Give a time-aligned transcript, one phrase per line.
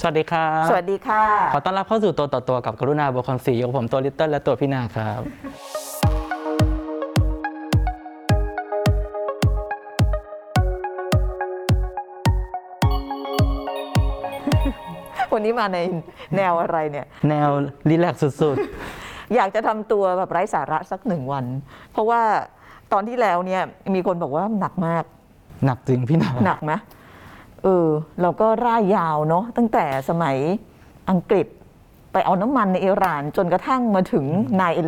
[0.00, 1.22] สวัสดีครับ สวัสดีค่ะ
[1.54, 5.20] ขอต้อนรับเข้าสู่ตัวต่อตัวกับกรุณาบุคคลสีของผมตัวลิตเติ้ลและตัวพี่นาครับ
[15.32, 15.78] วันนี้มาใน
[16.36, 17.48] แนวอะไรเนี่ย แนว
[17.88, 18.56] รีแลกซ์สุด
[19.34, 21.44] อยากจะทำตัวแบบไร้สาระสักหนึ่งวัน
[21.92, 22.22] เพราะว่า
[22.92, 23.62] ตอนที่แล้วเนี่ย
[23.94, 25.04] มีคนบอกว่าหนักมาก
[25.34, 26.72] ๆ หนักจริงพี่นาหนักไหม
[27.62, 27.86] เออ
[28.22, 30.36] เราก็ร่ายยาวเนาะตั้งแต่สมัย
[31.10, 31.46] อังกฤษ
[32.12, 34.24] ไปเอาน้ำมันในอิหร่านจนกระทั่งมาถึง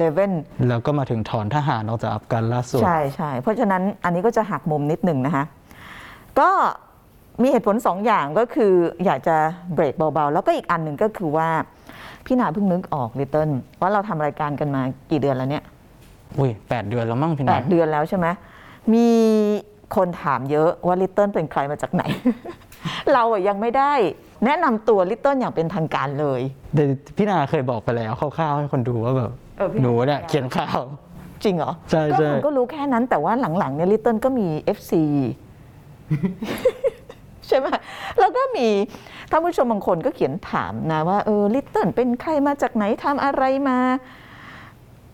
[0.02, 5.44] 9-11 แล้วก็มาถึงถอนทหารออกจากอัฟกันล่าสุด ใช่ใช่เพราะฉะนั้นอันนี้ก็จะหักมุมนิดหนึ่งนะคะ
[6.40, 6.50] ก็
[7.42, 8.72] มีเหตุผลสองอย่างก็คือ
[9.04, 9.36] อยากจะ
[9.74, 11.48] เบรกเบาๆ แล้วก็อีกอันหนึ่งก็คือว่า
[12.26, 13.50] พี่นาเพิ่งนึกออกลิตเติ้ล
[13.80, 15.64] ว่าเราทำรายการกันมากี่เดือนแล้วเนี่ย
[16.38, 18.26] อุ้ยแปดเดือนแล้วมั้งพี่แปนาดเดือนแล้วใช่ไหม
[18.92, 19.06] มี
[19.96, 22.02] คนถามเยอะว่าลิตเติ้ลเป็นใครมาจากไหน
[23.12, 23.92] เราอะยังไม่ได้
[24.44, 26.40] แนะนำตัวลิตเติ้ลอย่างเป็นทางการเลย
[26.74, 26.84] แต่
[27.16, 30.80] พี่นาเคยบอกไปแล้วคร่าวๆให้คนดูว่าแบบเออพี่นา หนูเนี่ยเขียนข่าว
[31.44, 34.92] จริงเหรอใช่ก็ใช่มันก็รู้แค่นั้นแต่ว่าหลังๆเนี่ยลิตเติ้ลก็มี FC
[37.46, 37.66] ใช่ไหม
[38.20, 38.68] แล้วก็มี
[39.30, 43.78] ท่านผู้ชมบางคนก็เขียนถามนะว่าเออลิตเติ้ลเป็นใครมาจากไหนทำอะไรมา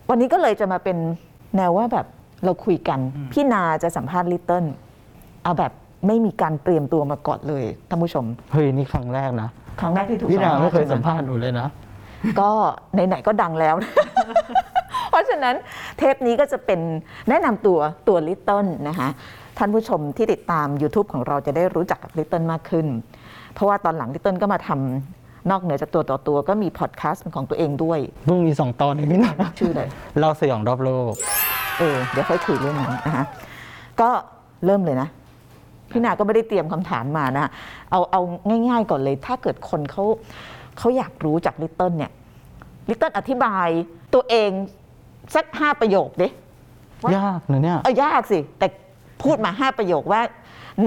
[0.09, 0.97] วันนี้ก็เลยจะมาเป็น
[1.55, 2.05] แนวว่าแบบ
[2.45, 2.99] เราคุยกัน
[3.31, 4.65] พี่นาจะสัมภาษณ์ลิตเติ้ล
[5.43, 5.71] เอาแบบ
[6.07, 9.49] ไม่มีการเตรียมตัวมาก่อนเลยท่านผู้ชม เฮ้ยนี่ครั้งแรกนะ
[9.81, 11.67] ครั้งแรกที่ถูกพี่นาไม่เคยใช่หสัมภาษณ์หนูเลยนะ
[12.39, 12.49] ก็
[12.93, 13.75] ไหนๆก็ดังแล้ว
[15.09, 15.55] เพราะฉะนั้น
[15.97, 16.79] เทปนี้ก็จะเป็น
[17.29, 19.09] แนะนำตัวตัวลิตเติ้ลนะคะ
[19.57, 22.87] ท่านผู้ชมที่ติดตาม YouTube ของเราจะได้รู้จักกับลิตเติ้ลมากขึ้น
[23.53, 25.16] เพราะว่าตอนหลังลิตเติ้ลก็มาทำ
[25.49, 29.83] นอกเหนือจากตัวต่อตัวก็มีพอดแคสต์เป็นของตัวเองด้วยเพิ่งมีสองตอนเองพี่นาชื่ออะไร
[30.21, 31.13] เราสยองรอบโลก
[31.79, 33.25] เออเดี๋ยวค่อยคุยเรื่องนั้นนะคะ
[34.01, 34.09] ก็
[34.65, 35.09] เริ่มเลยนะ
[35.91, 37.49] พี่นาก็ไม่ได้เตรียมคำถามมานะ
[37.91, 38.21] เอาเอา
[38.69, 40.03] ง่าย ๆ ก่อนเลย ถ้าเกิดคนเขา
[40.77, 42.11] เขาอยากรู้จากลิตเติ้ลเนี่ย
[42.89, 43.67] ลิตเติ้ลอธิบาย
[44.13, 44.49] ตัวเอง
[45.35, 46.27] สักห้าประโยคดิ
[47.17, 48.67] ยากนะเนี่ยเออยากสิ แต่
[49.23, 50.21] พูดมาห้าประโยคว่า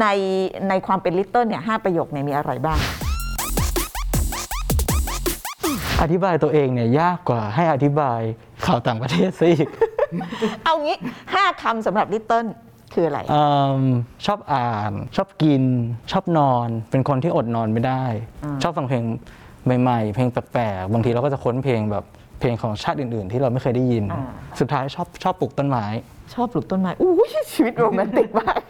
[0.00, 0.06] ใน
[0.68, 2.78] ในความเป็นลิตเติ้ลเนี่ยห้าประโยคเนี่ยมีอะไรบ้าง
[6.02, 8.20] อธิบายตัวเองเนี่ยยากกว่าให้อธิบาย
[8.66, 9.68] ข่าวต่างประเทศซะอีก
[10.64, 10.96] เอางี้
[11.34, 12.46] ห้าคำสำหรับลิตเติ้ล
[12.94, 13.48] คืออะไรเอิ่
[13.80, 13.82] ม
[14.26, 15.62] ชอบอ่าน ชอบกิน
[16.12, 18.04] ชอบนอน เป็นคนที่อดนอนไม่ได้
[18.44, 19.04] อ่าชอบฟังเพลง
[19.80, 22.04] ใหม่ๆ เพลงแปลกๆ บางทีเราก็จะค้นเพลงแบบ
[22.40, 24.04] เพลงของชาติอื่นๆ ที่เราไม่เคยได้ยิน
[24.60, 25.86] สุดท้ายชอบชอบปลูกต้นไม้
[26.34, 28.60] ชอบปลูกต้นไม้อู้ยชีวิตโรแมนติกมาก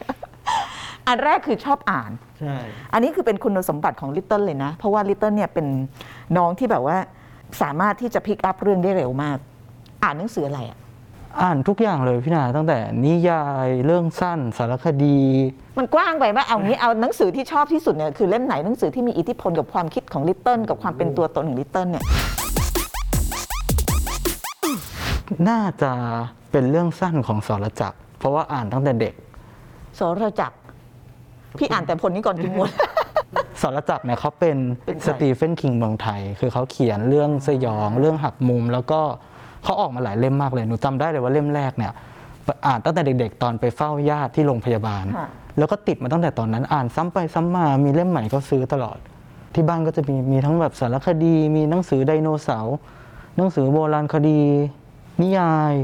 [1.06, 2.10] อันแรกคือชอบอ่าน
[2.40, 2.56] ใช่
[2.92, 5.66] อันนี้คือเป็นคุณสมบัติของลิตเติ้ลเลยนะ เพราะว่าลิตเติ้ลเนี่ยเป็น
[6.36, 6.98] น้องที่แบบว่า
[7.62, 9.38] สามารถที่จะ pick up เรื่องได้เร็วมาก
[10.02, 10.78] อ่านหนังสืออะไรอะ
[11.42, 15.18] อ่านทุกอย่างเลยพี่นาตั้งแต่นิยายเรื่องสั้น สารคดี
[15.78, 22.04] มันกว้างไปไหมเอางี้เอาหนังสือที่ชอบที่สุดเนี่ยคือเล่มไหนหนังสือที่มีอิทธิพลกับความคิดของลิตเติ้ลกับความเป็นตัวตนของลิตเติ้ลเนี่ย
[25.48, 25.92] น่าจะ
[26.50, 29.14] เป็นเรื่องสั้นของสรจักรเพราะว่าอ่านตั้งแต่เด็ก
[29.98, 30.56] สรจักร
[31.58, 32.70] พี่อ่านแต่ผลนี้ก่อนกินมด
[33.62, 34.56] สรจักรเนี่ยเขาเป็น
[34.86, 39.00] เป็นใครสตีเฟนคิงเมืองไทย คือเขาเขียนเรื่องสยองเรื่องหักมุม แล้วก็
[39.64, 41.92] เขาออกมาหลายเล่มมากเลยหนูจำได้เลยว่าเล่มแรกเนี่ย
[42.66, 45.28] อ่านตั้งแต่เด็กๆ ตอนไปเฝ้าญาติที่โรงพยาบาลค่ะ
[45.58, 48.98] แล้วก็ติดมาตั้งแต่ตอนนั้นอ่านซ้ำไปซ้ำมามีเล่มใหม่ก็ซื้อตลอด
[49.54, 52.76] ที่บ้านก็จะมีมีทั้งแบบสารคดี มีหนังสือไดโนเสาร์
[53.36, 54.40] หนังสือโบราณคดี
[55.22, 55.74] นิยาย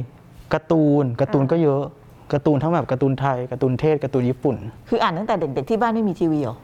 [0.55, 1.85] การ์ตูนการ์ตูนก็เยอะ
[2.33, 4.57] การ์ตูนทั้งแบบการ์ตูนไทยการ์ตูนเทศการ์ตูนญี่ปุ่น
[4.89, 6.57] คืออ่านตั้งแต่เด็กๆที่บ้านไม่มีทีวีเหรอ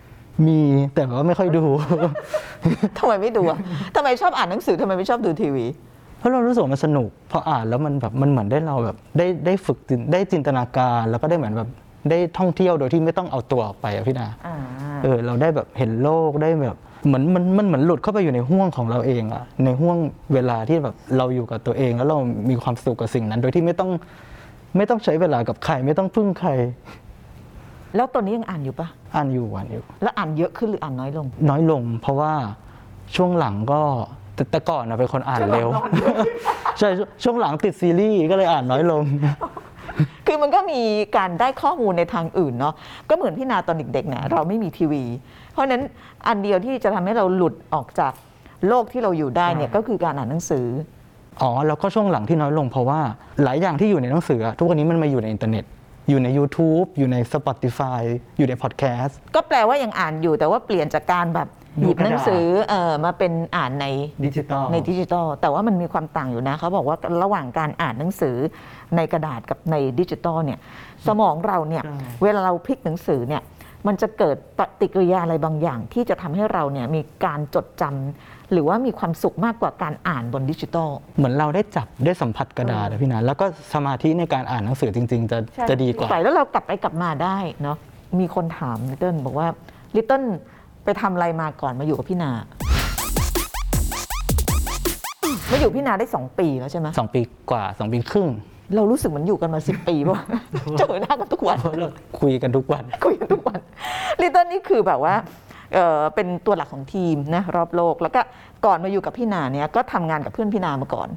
[0.47, 0.59] มี
[0.95, 1.65] แต่ว่าไม่ค่อยดู
[2.99, 3.59] ทำไมไม่ดูอะ
[3.97, 5.67] ทำไมชอบอ่านหนังสือทำไมไม่ชอบดูทีวี
[6.19, 11.69] เพราะเรารู้สึกว่ามันสนุกพออ่านแล้วมันแบบมันเหมือนได้เราแบบได้ได้ฝึกจินได้จินตนาการ แล้วก็ได้เหมือนแบบ
[12.11, 14.57] ได้ท่องเที่ยวโดยที่ไม่ต้องเอาตัวออกไปอะพี่นาอ่า
[15.03, 19.97] เออเราได้แบบเห็นโลกได้แบบเหมือนมันมันเหมือนหลุดเข้าไปอยู่ในห่วงของเราเองอะในห่วง
[20.35, 22.19] เวลาที่แบบเราอยู่กับตัวเอง แล้วเรา
[22.51, 23.91] มีความสุขกับสิ่งนั้น โดยที่ไม่ต้อง
[24.77, 26.51] ไม่ต้องใช้เวลากับใครไม่ต้องพึ่งใคร
[27.97, 32.33] แล้วตอนนี้ยังอ่านอยู่ปะอ่านอยู่อ่านอยู่ แล้วอ่านเยอะขึ้นหรืออ่านน้อยลง น้อยลง เพราะว่า
[33.17, 33.81] ช่วงหลังก็
[34.35, 35.69] แต่แต่ก่อนนะเป็นคนอ่านเร็ว
[36.79, 39.03] ใช่ช่วช่วงหลังติดซีรีส์ก็เลยอ่านน้อยลง
[40.27, 40.81] คือมันก็มี
[41.17, 42.75] การได้ข้อมูลในทางอื่นเนาะ
[43.09, 45.03] ก็เหมือนพี่นาตอนเด็กๆเนี่ยเราไม่มีทีวี
[45.53, 45.83] เพราะฉะนั้น
[46.27, 48.13] อันเดียวที่จะทำให้เราหลุดออกจาก
[48.69, 50.67] โลกที่เราอยู่ได้เนี่ยก็คือการอ่านหนังสือ
[51.43, 53.01] อ๋อแล้วก็ช่วงหลังที่น้อยลงเพราะว่า
[53.43, 55.65] หลายอย่างที่อยู่ในหนังสืออะทุกวันนี้มันมาอยู่ในอินเทอร์เน็ต
[56.09, 58.03] อยู่ใน YouTube อยู่ใน Spotify
[58.39, 61.49] อยู่ในพอดแคสต์ก็แปลว่ายังอ่านอยู่แต่ว่าเปลี่ยนจากการแบบ
[61.81, 63.87] หยิบหนังสือเออมาเป็นอ่านใน
[64.25, 68.37] ดิจิตอลในดิจิทัลแต่ว่ามันมีความต่างอยู่นะเขาบอกว่าระหว่างการอ่านหนังสือ
[68.97, 70.59] ในกระดาษกับในดิจิทัลเนี่ย
[71.07, 73.43] สมองเราเนี่ยใช่เวลาเราพลิกหนังสือเนี่ย
[73.87, 85.39] มันจะเกิดปฏิกิริยาอะไรบางอย่าง ที่จะทำให้เราเนี่ยมีการจดจำ หรือว่ามีความสุขมากกว่าการอ่านบนดิจิทัล เหมือนเราได้จับได้สัมผัสกระดาษอะพี่นะแล้วก็สมาธิในการอ่านหนังสือจริง ๆ จะ
[85.69, 87.77] จะดีกว่า ใส่แล้วเรากลับไปกลับมาได้เนาะ
[88.21, 89.49] มีคนถามลิตเติ้ลบอกว่า
[89.97, 90.23] ลิตเติ้ล
[90.85, 92.31] ไปทำอะไรมาก่อนมาอยู่กับพี่นา
[95.51, 97.21] มาอยู่พี่นาได้สองปีแล้วใช่ไหมสองปี
[97.51, 98.29] กว่าสองปีครึ่ง
[98.77, 100.19] เรารู้สึกเหมือนอยู่กันมาสิบปีป่ะ
[100.79, 101.89] เจอหน้ากันทุกวันเพราะเรา
[102.21, 103.59] คุยกันทุกวัน คุยกันทุกวัน
[104.21, 105.15] ลิตเติ้ลนี่คือแบบว่า
[105.75, 108.21] เอ่อเป็นตัวหลักของทีมนะรอบโลก แล้วก็
[108.67, 111.09] ก่อนมาอยู่กับพี่นาเนี่ยก็ทำงานกับเพื่อนพี่นามาก่อน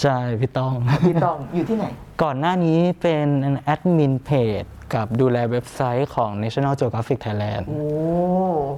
[0.00, 0.74] ใช่พี่ต้อง
[1.08, 1.86] พี่ต้องอยู่ที่ไหน
[2.22, 3.26] ก่อนหน้านี้เป็น
[3.64, 4.30] แอดมินเพ
[4.62, 4.64] จ
[4.94, 7.82] กับดูแลเว็บไซต์ของ National Geographic Thailand โอ้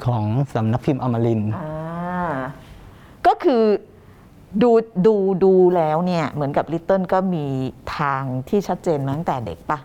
[0.07, 0.25] ของ
[0.55, 2.33] สำนักพิมพ์อมรินทร์อ่า
[3.27, 3.65] ก็คือ
[4.63, 4.71] ดู
[5.07, 5.15] ดู
[5.45, 7.47] ดูแล้วเนี่ยเหมือนกับลิตเติ้ลก็มี
[7.99, 9.79] ทางที่ชัดเจนมาตั้งแต่เด็กปะ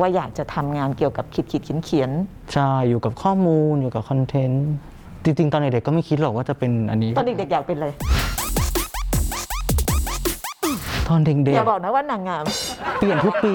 [0.00, 2.10] ว่าอยากจะทำงานเกี่ยวกับคิดคิดเขียนเขียน
[2.52, 4.68] ใช่อยู่กับข้อมูลอยู่กับคอนเทนต์
[5.24, 7.88] จริงๆ ตอนเด็กๆก็ไม่คิดหรอกว่าจะเป็นอันนี้ ตอนเด็กๆอยากเป็นอะไร
[11.08, 13.54] ตอนเด็กอย่าบอกนะว่านางงาม ๆเปลี่ยนทุกปี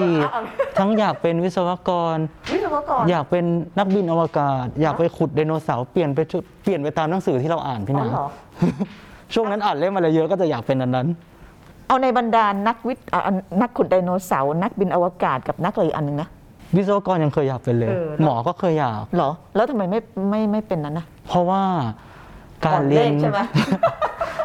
[0.78, 2.16] ทั้งอยากเป็นวิศวกร
[2.52, 3.44] วิศวกร อยากเป็น
[3.78, 8.28] นักบินอวกาศ อยากไปขุดไดโนเสาร์เปลี่ยนไปชุดเปลี่ยนไปตามหนังสือที่เราอ่านพี่อ๋อนาเหรอ
[9.34, 11.06] ช่วงนั้นอ่านเล่มอะไรเยอะก็จะอยากเป็นอันนั้น
[11.92, 13.20] เอาในบรรดานักวิทย์อะ
[13.62, 16.28] นักขุดไดโนเสาร์นักบินอวกาศกับนักอะไรอีกอันหนึงนะ
[16.76, 20.00] วิศวกรยังเคยอยากเป็นเลยเออหมอก็เคยอยากเหรอ แล้วทำไมไม่
[20.30, 21.62] ไม่ไม่เป็นนั้นนะเพราะว่า
[22.66, 23.40] การเรียนอ่อนเลขใช่ไหม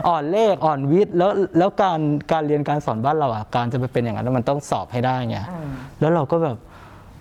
[0.08, 2.00] อ่อนเลขอ่อนวิทย์แล้วแล้วการ
[2.32, 5.38] การเรียนการสอนบ้านเราอะการจะไปเป็นอย่างนั้นมันต้องสอบให้ได้ไง
[6.00, 6.58] แล้วเราก็แบบ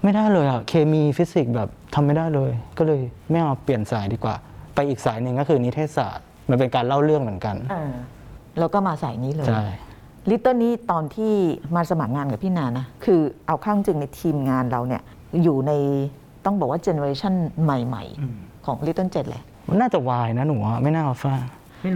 [0.02, 3.00] ไม่ได้เลยอะเคมีฟิสิกส์แบบทำไม่ได้เลย ก็เลย
[3.30, 4.34] ไม่เอาเปลี่ยนสายดีกว่า
[4.74, 7.92] ไปอีกสายหนึ่งก็คือนิเทศศาสตร์ มันเป็นการเล่าเรื่องเหมือนกันอ่า
[8.58, 9.64] แล้วก็มาสายนี้เลยใช่
[10.30, 11.32] ลิตเติ้ลนี่ตอนที่
[11.76, 15.02] มาสมัครงานกับพี่นานะ คือเอาข้างจริงในทีมงานเราเนี่ย
[15.42, 15.72] อยู่ใน
[16.44, 19.42] ต้องบอกว่าเจเนอเรชันใหม่ๆ ของลิตเติ้ล Z เลย
[19.80, 21.34] น่าจะ Y นะหนูอะไม่น่ามาฟ้า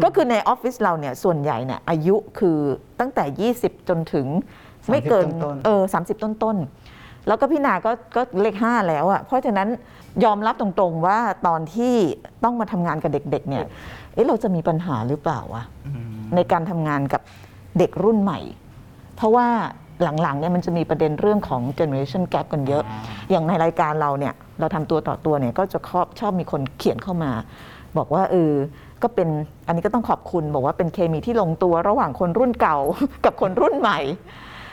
[0.05, 2.59] ก็คือในออฟฟิศเราเนี่ย ส่วนใหญ่เนี่ยอายุคือ
[3.01, 4.27] ตั้งแต่ 20 จนถึง
[4.91, 9.69] ไม่เกินต้นๆเออสาต้นต้นๆ แล้วก็พี่นาก็ก็เลขห้าแล้วอะเพราะฉะนั้น
[10.25, 11.95] ยอมรับตรงๆว่าตอนที่
[12.45, 13.65] ต้องมาทำงานกับเด็กๆเนี่ย
[14.15, 15.63] เอ๊ะเราจะมีปัญหาหรือเปล่าวะ
[16.35, 17.21] ในการทำงานกับ
[17.79, 18.41] เด็กรุ่นใหม่
[19.17, 19.47] เพราะว่า
[20.03, 22.83] หลังๆเนี่ยมันจะมีประเด็นเรื่องของ generation gap กันเยอะ
[23.31, 27.33] อย่างในรายการเราเนี่ยเราทำตัวต่อตัวเนี่ยก็จะชอบชอบมีคนเขียนเข้ามา
[27.99, 28.53] บอกว่าเออ
[29.03, 29.29] ก็เป็น
[29.67, 32.79] อันนี้ก็ต้องขอบคุณบอกว่าเป็นเคมีที่ลงตัวระหว่างคนรุ่นเก่า
[33.25, 33.99] กับคนรุ่นใหม่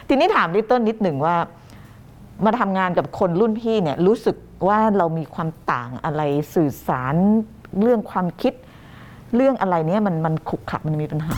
[0.07, 1.35] ทีนี้ถามลิตเติ้ลนิดหนึ่งว่า
[2.45, 4.35] มาทำงานกับคนรุ่นพี่เนี่ยรู้สึก
[4.67, 6.21] ว่าเรามีความต่างอะไร
[6.55, 7.15] สื่อสาร
[7.81, 8.53] เรื่องความคิด
[9.35, 11.33] เรื่องอะไรเนี่ยมันมันขลุกขลักมันมีปัญหา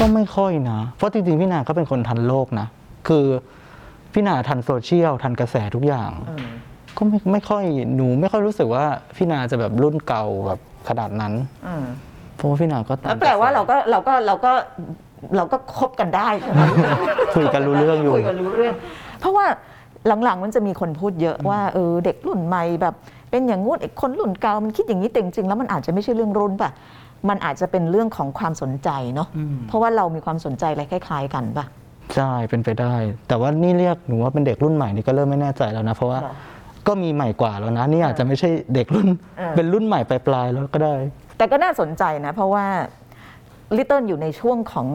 [0.00, 2.66] ก็ไม่ค่อยนะ เพราะจริงๆ พี่นาก็เป็นคนทันโลกนะ
[3.08, 3.24] คือ
[4.12, 6.10] พี่นาทันโซเชียลทันกระแสทุกอย่าง
[6.96, 7.64] ก็ไม่ไม่ค่อย
[7.94, 8.84] หนูไม่ค่อยรู้สึกว่า
[9.16, 11.32] พี่นาจะแบบรุ่นเก่าแบบขนาดนั้น
[12.34, 14.52] เพราะว่าพี่นาก็ตมแล้วแปลว่าเราก็เราก็เราก็
[15.36, 16.60] เราก็คบกันได้ใช่ไหม
[17.34, 18.74] คุยกันรู้เรื่องอยู่คุยกันรู้เรื่อง
[19.20, 19.46] เพราะว่า
[20.24, 22.94] หลังๆมันจะมีคนพูดเยอะว่าเออเด็กรุ่นใหม่แบบ
[23.30, 26.70] เป็นอย่างงู้นไอ้คนรุ่นเก่ามันคิดอย่างนี้แต่จริงๆแล้วมันอาจจะไม่ใช่เรื่องรุ่นป่ะ
[27.28, 31.66] มันอาจจะเป็นเรื่องของความสนใจเนาะอืมเพราะว่าเรามีความสนใจอะไรคล้าย ๆ กันป่ะ
[32.16, 32.94] ใช่เป็นไปได้
[33.28, 36.34] แต่ว่านี่เรียกหนูว่าเป็นเด็กรุ่นใหม่นี่ก็เริ่มไม่แน่ใจแล้วนะ เพราะว่าเหรอ
[36.86, 39.08] ก็มีใหม่กว่าแล้วนะนี่อาจจะไม่ใช่เด็กรุ่น
[39.38, 40.94] เออเป็นรุ่นใหม่ปลายๆแล้วก็ได้
[41.38, 42.64] แต่ก็น่าสนใจนะ เพราะว่า
[43.76, 44.88] ลิตเติ้ลอยู่ในช่วงของ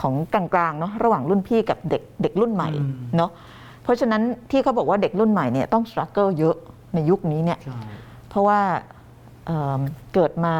[0.00, 3.30] ของกลางๆเนาะระหว่างรุ่นพี่กับเด็กเด็กรุ่นใหม่อืมเนาะ
[3.82, 6.56] เพราะฉะนั้นที่เขาบอกว่าเด็กรุ่นใหม่เนี่ยต้อง struggle เยอะ
[6.94, 7.58] ในยุคนี้เนี่ย
[8.28, 8.60] เพราะว่า
[9.48, 9.80] เอิ่ม
[10.14, 10.54] เกิดมา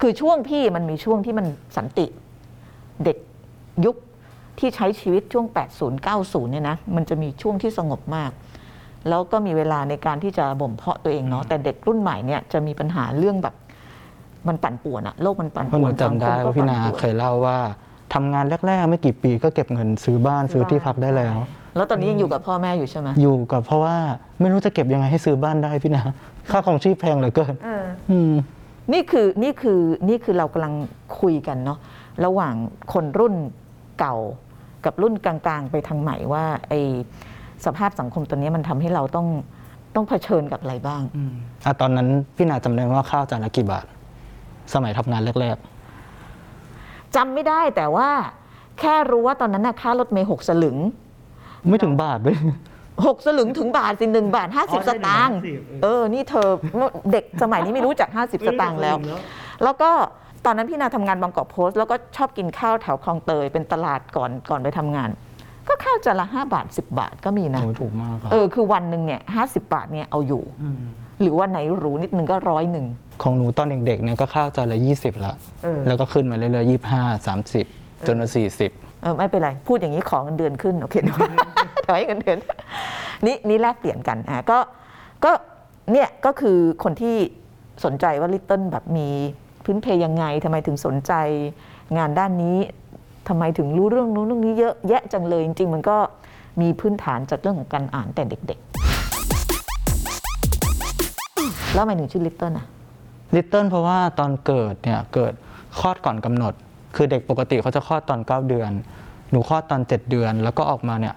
[0.00, 2.06] คือช่วงพี่มันมีช่วงที่มันสันติ
[3.04, 3.16] เด็ก
[3.84, 3.96] ยุค
[4.58, 8.30] ที่ใช้ชีวิตช่วง 80 90 เนี่ยนะมันจะมีช่วงที่สงบมาก
[9.08, 13.54] แล้วก็มีเวลาในการที่จะบ่มเพาะตัวเองเนาะแต่เด็กรุ่นใหม่เนี่ยจะมีปัญหาเรื่องแบบ
[14.48, 17.58] มันปั่นป่วนอะโลกมันปั่นเพราะหป่วนูนจำได้สังคมก็ว่าพี่นาปั่ป่วเคยเล่าว่า
[18.14, 21.36] ทำงานแรก ๆ ไม่กี่ปีก็เก็บเงินซื้อบ้านซื้อที่พักได้แล้ว
[21.76, 23.96] แล้วตอนนี้ยังอยู่กับพ่อแม่อยู่ใช่ไหมอยู่กับเพราะว่า
[24.40, 26.02] ไม่รู้จะเก็บยังไงให้ซื้อบ้านได้พี่นา
[26.50, 27.54] ค่าของชีพแพงเหลือเกิน
[28.10, 28.32] อืม
[28.92, 30.74] นี่คือนี่คือนี่คือเรากำลัง
[31.20, 31.78] คุยกันเนาะ
[32.24, 32.54] ระหว่าง
[32.92, 33.34] คนรุ่น
[33.98, 34.16] เก่า
[34.84, 36.72] กับรุ่นกลางๆ ไปทางใหม่ว่าไอ
[37.64, 39.26] สภาพสังคมตัวนี้มันทำให้เราต้อง
[39.94, 41.02] ต้องเผชิญกับอะไรบ้าง
[41.64, 43.86] อะตอนนั้นพี่นาจำได้ว่าข้าวจานละกี่บาท
[44.74, 45.56] สมัยทำงานแรก
[47.16, 48.08] จำไม่ได้แต่ว่า
[48.80, 51.09] แค่รู้ว่าตอนนั้นน่ะค่ารถเมย์หกสลึงๆ
[51.68, 52.36] ไม่ถึงบาทเลย
[53.06, 56.48] หกสลึงถึงบาทสิหนึ่งบาทห้าสิบอ๋อสใช่ตางค์150เออ นี่เธอ
[57.12, 58.96] เด็กสมัยนี้ไม่รู้จัก50สตางค์แล้ว
[59.64, 59.90] แล้วก็
[60.44, 65.10] ตอนนั้นพี่นาทำงานบางกอกโพสต์แล้วก็ชอบกินข้าวแถวคลองเตยเป็นตลาดก่อนก่อนไปทำงาน
[65.68, 69.40] ก็ค่าาวจานละ5บาท10บาทก็มีนะโอ้ยถูกมากครับเออคือวันหนึ่งเนี่ยห้
[69.72, 70.42] บาทเนี่ยเอาอยู่
[70.74, 70.76] ม
[71.20, 72.86] หรือว่าไหนหรูนิดนึงก็ร้อยหนึ่ง
[73.22, 77.66] ของหนูตอนเด็กๆเนี่ยก็ข้าวจานละยี่สิบละเออ แล้วก็ขึ้นมาเรื่อยๆยี่ห้าสามสิบ
[78.06, 78.70] จนมาสี่สิบ
[79.02, 80.94] เออไม่เป็นไร พูดอย่างนี้ขอเงินเดือนขึ้นโอเค
[81.86, 82.38] ถอยเงินเดือน
[83.26, 84.58] นี่นี่แลกเปลี่ยนกันอะก็
[85.24, 85.32] ก็
[85.92, 87.16] เนี่ยก็คือคนที่
[87.84, 89.08] สนใจว่าลิตเติ้ลแบบมี
[89.64, 91.12] พื้นเพยังไงทำไมถึงสนใจ
[91.96, 92.58] งานด้านนี้
[93.28, 95.96] ทำไมถึงรู้เรื่องนู้นเรื่องนี้เยอะแยะจังเลยจริง ๆ มันก็
[96.60, 98.70] มีพื้นฐานจากเรื่องของการอ่านแต่เด็กๆ
[101.74, 102.66] แล้วทำไมถึงชื่อลิตเติ้ลอะ
[103.36, 105.32] ลิตเติ้ลเพราะว่าตอนเกิดเนี่ยเกิด
[105.78, 106.54] คลอดก่อนกำหนด
[106.96, 108.70] คือเด็กปกติเขาจะคลอดตอน 9 เดือน
[109.30, 111.14] หนูคลอดตอน 7 เดือน แล้วก็ออกมาเนี่ย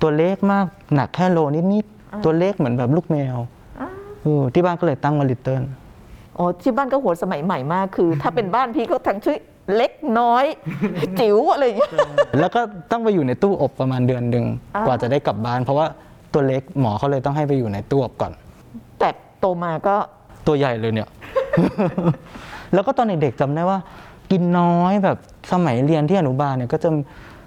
[0.00, 1.38] ตัวเล็กมากหนักแค่โล
[1.72, 3.36] นิดๆตัวเล็กเหมือนแบบลูกแมว
[4.22, 5.62] เออที่บ้านก็เลยตั้งมาลิตเติ้ล
[6.38, 9.38] อ๋อที่บ้านก็หัวสมัยใหม่มากคือ ถ้าเป็นบ้านพี่ก็ทั้งชื่อ
[9.76, 10.44] เล็กน้อย
[11.20, 11.90] จิ๋วอะไรอย่างเงี้ย
[12.38, 12.60] แล้วก็
[12.90, 15.86] ต้องไปอยู่ในตู้อบประมาณเดือนหนึ่งอ่ากว่าจะได้กลับบ้าน เพราะว่า
[16.32, 18.32] ตัวเล็กหมอเขาเลยต้องให้ไปอยู่ในตู้อบก่อน
[18.98, 19.08] แต่
[19.40, 19.96] โตมาก็
[20.46, 21.08] ตัวใหญ่เลยเนี่ย
[22.74, 23.78] แล้วก็ตอนเด็กๆจำได้ว่า
[24.30, 25.18] กินน้อยแบบ
[25.52, 26.88] สมัยเรียนที่อนุบาลเนี่ยก็จะ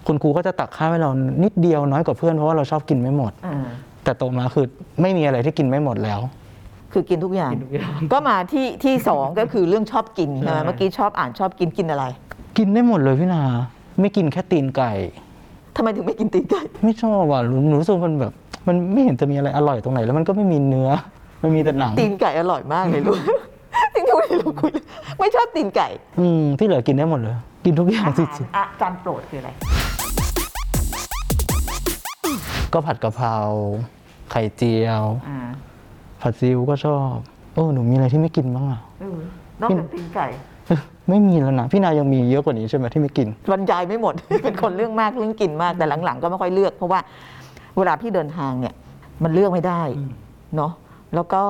[0.07, 1.11] คุณครูก็จะตักข้าวให้เรา
[1.43, 3.57] นิดเดียวน้อยกว่าเพื่อนเพราะว่าเราชอบกินไม่หมด อ่า
[4.03, 4.65] แต่โตมาคือ
[5.01, 6.19] ไม่มีอะไรที่กินไม่หมดแล้ว
[6.93, 12.05] คือกินทุกอย่าง กินทุกอย่าง ก็มาที่ที่สองก็คือเรื่องชอบกินใช่ใช่ไหมเมื่อกี้ชอบอ่านชอบกินกินอะไร
[12.57, 13.41] กินได้หมดเลยพี่นา
[14.01, 14.91] ไม่กินแค่ตีนไก่
[15.75, 18.33] ทำไมถึงไม่กินตีนไก่ไม่ชอบว่ะหนูหนูรู้สึกมันแบบ
[18.67, 20.89] มันไม่เห็นจะมีอะไรอร่อยตรงไหน แล้วมันก็ไม่มีเนื้อ
[21.43, 23.19] มันมีแต่หนัง ตีนไก่อร่อยมากเลยลูก
[24.29, 24.83] จริงๆไม่รู้คุยเลย
[25.19, 25.87] ไม่ชอบตีนไก่
[26.19, 29.49] อืมที่เหลือกินได้หมดเลย กินทุกอย่างจริงอาจารย์โปรดคืออะไร
[31.95, 33.35] ๆก็ผัดกะเพรา
[34.31, 35.39] ไข่เจียว อ่า
[36.21, 37.15] ผัดซีอิ๊วก็ชอบ
[37.53, 39.19] โอ้หนูมีอะไรที่ไม่กินบ้างอะ เออ
[39.61, 40.27] นอกจากตีนไก่
[40.67, 40.79] เอ้ย
[41.09, 46.99] ไม่มีแล้วนะพี่นายยังมีเยอะกว่านี้ใช่ไหมที่ไม่กิน บรรยายไม่หมด เป็นคนเรื่องมากเรื่องกินมากแต่หลังๆ ก็ไม่ค่อยเลือก เพราะว่า
[47.77, 48.73] เวลาพี่เดินทางเนี่ย
[49.23, 49.81] มันเลือกไม่ได้
[50.55, 50.71] เนาะ
[51.15, 51.41] แล้วก็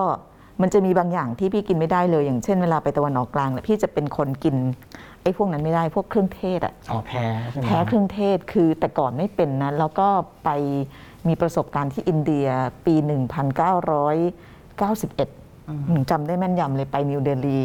[0.62, 4.56] มันจะมีบางอย่างที่พี่กินไม่ได้เลย อย่างเช่นเวลาไปตะวันออกกลางเนี่ยพี่จะเป็นคนกิน
[5.24, 10.08] ไอ้พวกนั้นไม่ได้พวกเครื่องเทศอะอ๋อแพ้ใช่ไหมแพ้เครื่องเทศคือแต่ก่อนไม่เป็นนะ แล้วก็
[10.44, 10.50] ไป
[11.28, 12.48] มีประสบการณ์ที่อินเดีย
[12.86, 13.08] ปี 1991
[15.92, 17.60] หนูจำได้แม่นยำเลยไปนิวเดลี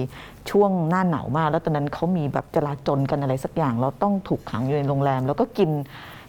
[0.50, 5.70] ช่วงหน้าหนาวมาก แล้วตอนนั้นเขามีแบบจลาจลกันอะไรสักอย่าง เราต้องถูกขังอยู่ในโรงแรม แล้วก็กิน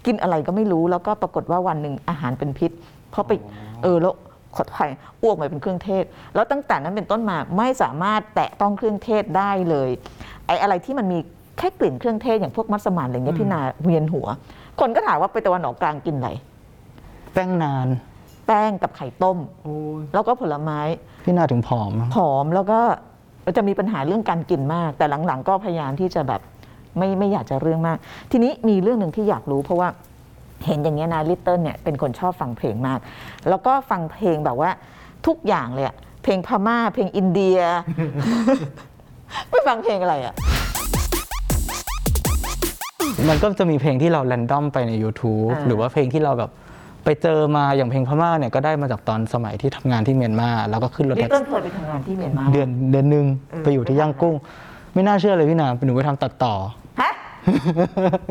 [0.06, 2.72] กินอะไรก็ไม่รู้แล้วก็ปรากฏว่าวันหนึ่งอาหารเป็นพิษ
[3.12, 3.32] เพราะไป
[3.84, 4.14] เออแล้ว
[4.56, 4.88] ขอไข่
[5.22, 6.04] อ้วกมาเป็นเครื่องเทศ
[6.36, 9.90] แล้วตั้งแต่นั้นเป็นต้นมาไม่สามารถแตะต้องเครื่องเทศได้เลย
[10.48, 11.20] ไอ้อะไรที่มันมี
[11.58, 14.28] แค่กลิ่นเครื่องเทศอย่างพวกมัสมั่นอะไรเงี้ยพี่นาเวียนหัว
[14.80, 16.30] คนก็ถามว่าไปตะวันออกกลางกินอะไร
[17.34, 17.88] แป้งนาน
[18.48, 19.38] แป้งกับไข่ต้ม
[20.14, 20.80] แล้วก็ผลไม้
[21.26, 22.80] พี่นาถึงผอมอะผอมแล้วก็
[23.58, 26.42] จะมีปัญหาเรื่องการกินมาก แต่หลังๆ ก็พยายามที่จะแบบ
[26.98, 27.98] ไม่ไม่อยากจะเรื่องมาก
[28.32, 29.90] ทีนี้มีเรื่องหนึ่งที่อยากรู้เพราะว่า
[30.66, 33.00] เห็นอย่างเงี้ยนะลิตเติ้ลเนี่ยเป็นคนชอบฟังเพลงมาก
[33.50, 34.70] แล้วก็ฟังเพลงแบบว่า
[35.28, 37.60] ทุกอย่างเลยอะเพลงพม่า เพลงอินเดีย
[39.50, 40.34] ไม่ฟังเพลงอะไรอะ
[43.30, 46.52] มันก็จะมีเพลงที่เราแรนดอมไปใน YouTube อ่าหรือว่าเพลงที่เราแบบ
[47.06, 54.36] ไปเจอมาอย่างเพลงพม่าเนี่ยก็ได้มาจากตอนสมัยที่ทำงานที่เมียนมา แล้วก็ขึ้นรถลิแท็ตกเติ้ลซี่เคยไปทำงานที่เมียนมาเดือนเดือนหนึ่งเออไปอยู่ที่ย่างกุ้ง
[54.94, 56.54] ไม่น่าเชื่อเลยพี่นาหนูไปทำตัดต่อ
[57.02, 57.12] ฮะ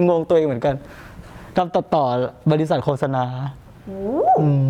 [0.09, 0.75] งงตัวเองเหมือนกัน
[1.59, 2.05] ทำตัดต่อ
[2.53, 3.25] บริษัทโฆษณา
[3.87, 4.01] โอ้
[4.41, 4.69] อืม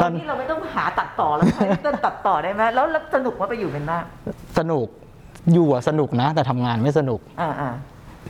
[0.00, 3.98] ตอนนี้เราไม่ต้องหาตัดต่อแล้วใช้ลิตเติ้ลตัดต่อได้ไหมแล้วแล้วสนุกว่าไปอยู่เมียนมา
[4.58, 4.86] สนุก
[5.52, 7.70] อยู่อะสนุกนะ แต่ทำงานไม่สนุก อ่าอ่า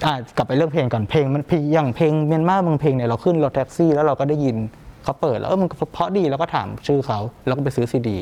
[0.05, 4.57] อะกลับไปเรื่องเพลงก่อนเพลงมันเพลงอย่างเพลงเมียนมาบางเพลงเนี่ยเราขึ้นรถแท็กซี่แล้วเราก็ได้ยิน
[5.05, 8.19] เขาเปิดแล้วเออมันเพราะดีแล้วก็ถามชื่อเขาแล้วก็ไปซื้อซีดี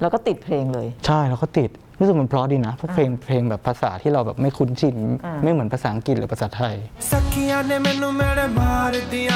[0.00, 6.74] แล้วก็ติดเพลงเลย ใช่แล้วก็ติดรู้สึกมันเพราะดีนะเพราะเพลงเพลงแบบภาษาที่เราแบบไม่คุ้นชิน อ่า ไม่เหมือนภาษาอังกฤษหรือภาษาไทย
[7.10, 9.32] ਸਖੀਆਂ ਨੇ ਮੈਨੂੰ ਮੇਰੇ ਮਾਰ ਦੀਆਂ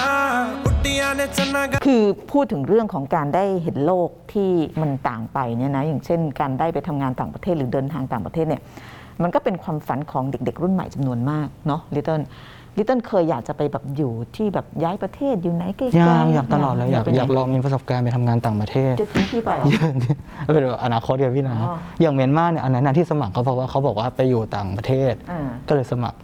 [0.65, 2.03] ਬੁੱਢੀਆਂ ਨੇ ਚੰਨਾ คือ
[2.33, 4.51] พูดถึงเรื่องของการได้เห็นโลกที่
[4.83, 8.63] มันต่างไปเนี่ยนะอย่างเช่น การได้ไปทำงานต่างประเทศหรือเดินทางต่างประเทศเนี่ย
[9.23, 12.21] มันก็เป็นความฝันของเด็ก ๆ รุ่นใหม่จำนวนมากเนาะลิตเติ้ล
[12.78, 19.66] ลิตเติ้ลเคยอยากจะไปแบบอยู่ที่แบบย้ายประเทศอยู่ไหนใกล้ๆอยากอยากตลอดเลยอยากไปไหนอยากลองมีประสบการณ์ไปทำงานต่างประเทศจะทิ้งที่ไปเหรอ
[20.54, 26.18] เป็นแบบอนาคตเดียวพี่นะ อ๋ออย่างเมียนมาเนี่ยอันนั้นนะที่สมัครเขาเพราะว่าเขาบอกว่าไปอยู่ต่างประเทศ อ่าก็เลยสมัคร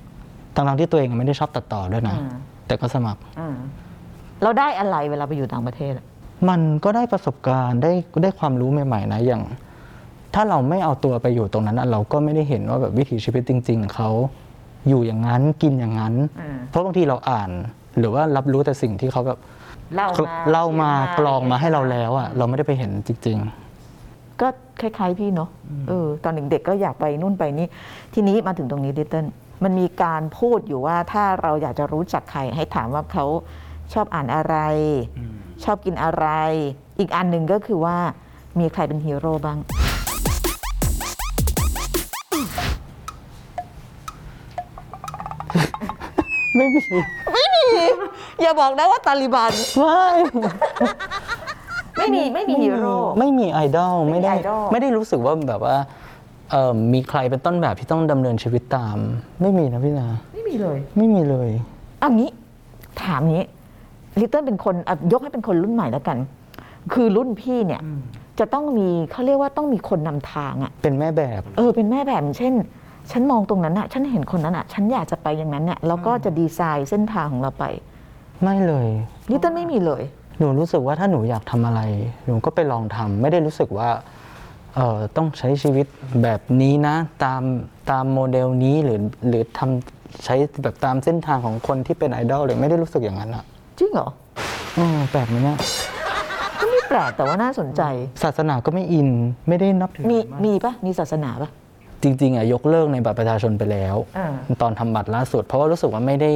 [0.55, 2.29] ทั้งๆที่ตัวเองไม่ได้ชอบตัดต่อด้วยนะ อ่า
[2.67, 3.55] แต่ก็สมัคร อ่า
[4.43, 6.05] เราได้อะไรเวลาไปอยู่ต่างประเทศอะ
[6.49, 7.91] มันก็ได้ประสบการณ์ได้
[8.23, 9.43] ได้ความรู้ใหม่ๆนะอย่าง
[10.33, 14.09] ถ้าเราไม่เอาตัวไปอยู่ตรงนั้นอะเราก็ไม่ได้เห็นว่าแบบวิถีชีวิตจริง ๆ เขา
[14.88, 17.50] อยู่อย่างนั้นกินอย่างนั้น อ่า เพราะบางทีเราอ่าน
[18.00, 19.39] หรือว่ารับรู้แต่สิ่งที่เขาแบบ
[19.96, 23.39] เล่ามาเล่ามาขียนกรองมาให้เราแล้วอะเราไม่ได้ไปเห็นจริง
[24.42, 24.48] ก็
[24.82, 25.50] คล้าย ๆ พี่เนาะ
[25.88, 27.68] เออตอนเด็กๆก็อยากไปนู่นไปนี่
[28.13, 29.25] ทีนี้มาถึงตรงนี้ดิเติ้ล
[29.63, 33.25] มันมีการพูดอยู่ว่าถ้าเราอยากจะรู้จักใครให้ถามว่าเขา
[33.94, 34.56] ชอบอ่านอะไร
[35.63, 36.27] ชอบกินอะไร
[37.00, 37.98] อีกอันหนึ่งก็คือว่า
[38.60, 39.58] มีใครเป็นฮีโร่บ้าง
[46.57, 46.83] ไม่มี
[48.41, 50.05] อย่าบอกนะว่าตาลิบัน ไม่
[51.97, 55.75] ไม่มีไม่มีฮีโร่ ไม่มีไอดอลไม่ได้ไม่มีไอดอล ไม่ได้รู้สึกว่าแบบว่า
[56.51, 58.97] เอ่อมีใครเป็นต้นแบบที่ต้องดำเนินชีวิตตาม
[59.41, 61.50] ไม่มีนะพี่นาไม่มีเลย ไม่มีเลย
[62.00, 62.29] เอางี้
[63.03, 63.45] ถามงี้
[64.19, 66.17] ลิตเติ้ลเป็นคนอะยกให้เป็นคนรุ่นใหม่แล้วกัน
[66.93, 67.81] คือรุ่นพี่เนี่ย
[68.39, 72.53] จะต้องมีเขาเรียกว่าต้องมีคนนำทางอะเป็นแม่แบบ เออเป็นแม่แบบอย่างเช่น
[73.12, 77.65] ฉันมองตรงนั้นอะฉันเห็นคนนั้นอะฉันอยากจะไปอย่างนั้นเนี่ยแล้วก็จะดีไซน์เส้นทางของเราไป
[78.43, 78.88] ไม่เลย
[79.31, 80.03] ลิตเติ้ลไม่มีเลย
[80.39, 81.81] หนูรู้สึกว่าถ้าหนูอยากทำอะไร
[82.25, 83.89] หนูก็ไปลองทำไม่ได้รู้สึกว่า
[84.75, 85.88] เออต้องใช้ชีวิต
[86.24, 87.41] แบบนี้นะ ตาม
[87.91, 93.43] ตามโมเดลนี้หรือหรือทำใช้แบบตามเส้นทางของคนที่เป็นไอดอลเลยไม่ได้รู้สึกอย่างนั้นอะ
[93.79, 94.07] จริงเหรอ
[94.75, 95.57] เออแปลกไหมเนี่ย
[96.59, 97.81] ก็ไม่แปลกแต่ว่าน่าสนใจ
[98.24, 99.09] ศาสนาก็ไม่อิน
[99.47, 101.50] ไม่ได้นับถือมีากมีปะมีศาสนาปะ
[102.05, 104.27] จริงๆอะยกเลิกในบัตรประชาชนไปแล้ว อ่า
[104.62, 106.31] ตอนทำบัตรล่าสุด เพราะว่ารู้สึกว่าไม่ได้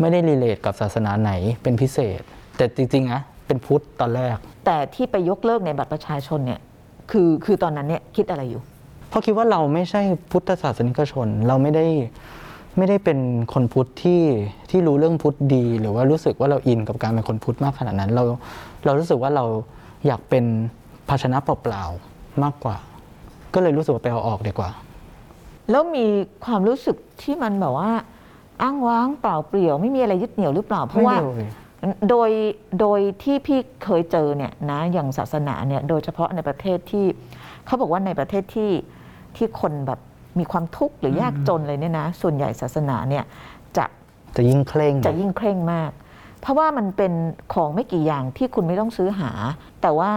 [0.00, 1.32] ไม่ได้รีเลทกับศาสนาไหน
[1.62, 2.20] เป็นพิเศษ
[2.56, 6.60] แต่จริงๆนะเป็นพุทธตอนแรก แต่ที่ไปยกเลิกในบัตรประชาชนเนี่ย
[7.10, 8.62] คือคือตอนนั้นเนี่ยคิดอะไรอยู่
[9.08, 11.86] เพราะคิดว่าเราไม่ใช่พุทธศาสนิกชน เราไม่ได้
[12.76, 13.18] ไม่ได้เป็น
[13.52, 14.22] คนพุทธที่
[14.70, 18.24] ที่รู้เรื่องพุทธดี หรือว่ารู้สึกว่าเราอินกับการเป็นคนพุทธมากขนาดนั้น เรา
[18.84, 19.44] เรารู้สึกว่าเรา
[20.06, 20.44] อยากเป็น
[21.08, 22.76] ภาชนะเปล่าๆมากกว่า
[23.54, 24.70] ก็เลยรู้สึกว่าไปเอาออกดีกว่า
[25.70, 26.06] แล้วมี
[26.44, 27.92] ความรู้สึกที่มันแบบว่า
[28.62, 31.48] อ้างว้างเปล่าเปลี่ยวไม่มีอะไรยึดเหนี่ยวหรือเปล่า เพราะว่าไม่เลย
[32.10, 32.30] โดย
[32.80, 37.06] โดยที่พี่เคยเจอเนี่ยนะอย่างศาสนาเนี่ยโดยเฉพาะในประเทศที่
[37.66, 38.72] เขาบอกว่าในประเทศที่
[39.36, 40.00] ที่คนแบบ
[40.38, 43.24] มีความทุกข์หรือยากจนเลยเนี่ยนะ ส่วนใหญ่ศาสนาเนี่ย
[43.76, 43.84] จะ
[44.36, 45.90] จะยิ่งเคร่งจะยิ่งเคร่งมาก
[46.40, 47.12] เพราะว่ามันเป็น
[47.54, 49.30] ของไม่กี่อย่างที่คุณไม่ต้องซื้อหา
[49.82, 50.12] แต่ว่า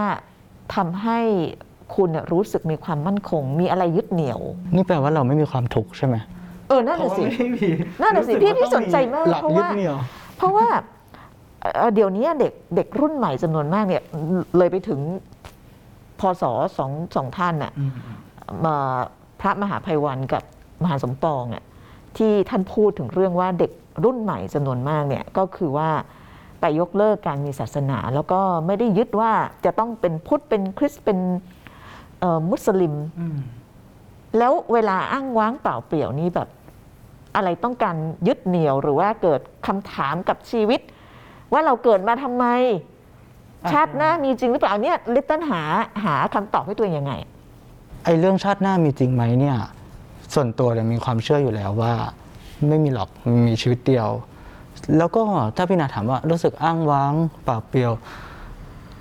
[0.74, 1.20] ทำให้
[1.94, 4.40] คุณเนี่ยรู้สึกมีความมั่นคง มีอะไรยึดเหนี่ยว
[4.74, 6.16] นี่แปลว่าเราไม่มีความทุกข์ใช่ไหม
[6.68, 7.24] เออนั่นน่ะสิ
[8.02, 9.96] นั่นน่ะสิพี่พี่สนใจมากหลักเพราะยึว่าดเหนี่ยว
[10.36, 10.66] เพราะว่า
[11.60, 14.02] เอ่อเดี๋ยวนี้เด็กเด็กรุ่นใหม่จำนวนมากเนี่ย
[14.58, 15.00] เลยไปถึง
[16.20, 16.42] พศ
[16.78, 17.72] สองสองท่านน่ะ
[18.64, 18.76] มา
[19.40, 20.42] พระมหาภัยวันกับ
[20.82, 21.62] มหาสมปองอะ
[22.16, 23.72] ที่ท่านพูดถึงเรื่องว่าเด็ก
[24.04, 25.90] รุ่นใหม่จำนวนมากเนี่ยก็คือว่า
[26.60, 29.32] ไปยกเลิกการมีศาสนา แล้วก็ไม่ได้ยึดว่า
[29.64, 31.57] จะต้องเป็นพุทธเป็นคริสต์เป็นเอ่อ
[32.50, 32.94] มุสลิม
[34.38, 36.48] แล้วเวลาอ้างว้างเปล่าเปลี่ยวนี่แบบ
[37.36, 40.80] อะไรต้องการยึดเหนี่ยวหรือว่าเกิดคำถามกับชีวิต
[41.52, 42.46] ว่าเราเกิดมาทำไม
[43.72, 45.62] ชาติหน้ามีจริงหรือเปล่าเนี่ยลิตเติ้ลหา
[46.04, 47.12] หาคำตอบให้ตัวเองยังไง
[48.04, 49.56] ไอ้เรื่องชาติหน้ามีจริงไหมเนี่ย
[50.34, 51.92] ส่วนตัวเนี่ยมีความเชื่ออยู่แล้วว่า
[52.68, 54.08] ไม่มีหรอกมันมีชีวิตเดียว
[54.98, 55.22] แล้วก็
[55.56, 57.12] ถ้าพี่นาถามว่ารู้สึกอ้างว้าง
[57.44, 57.92] เปล่าเปลี่ยว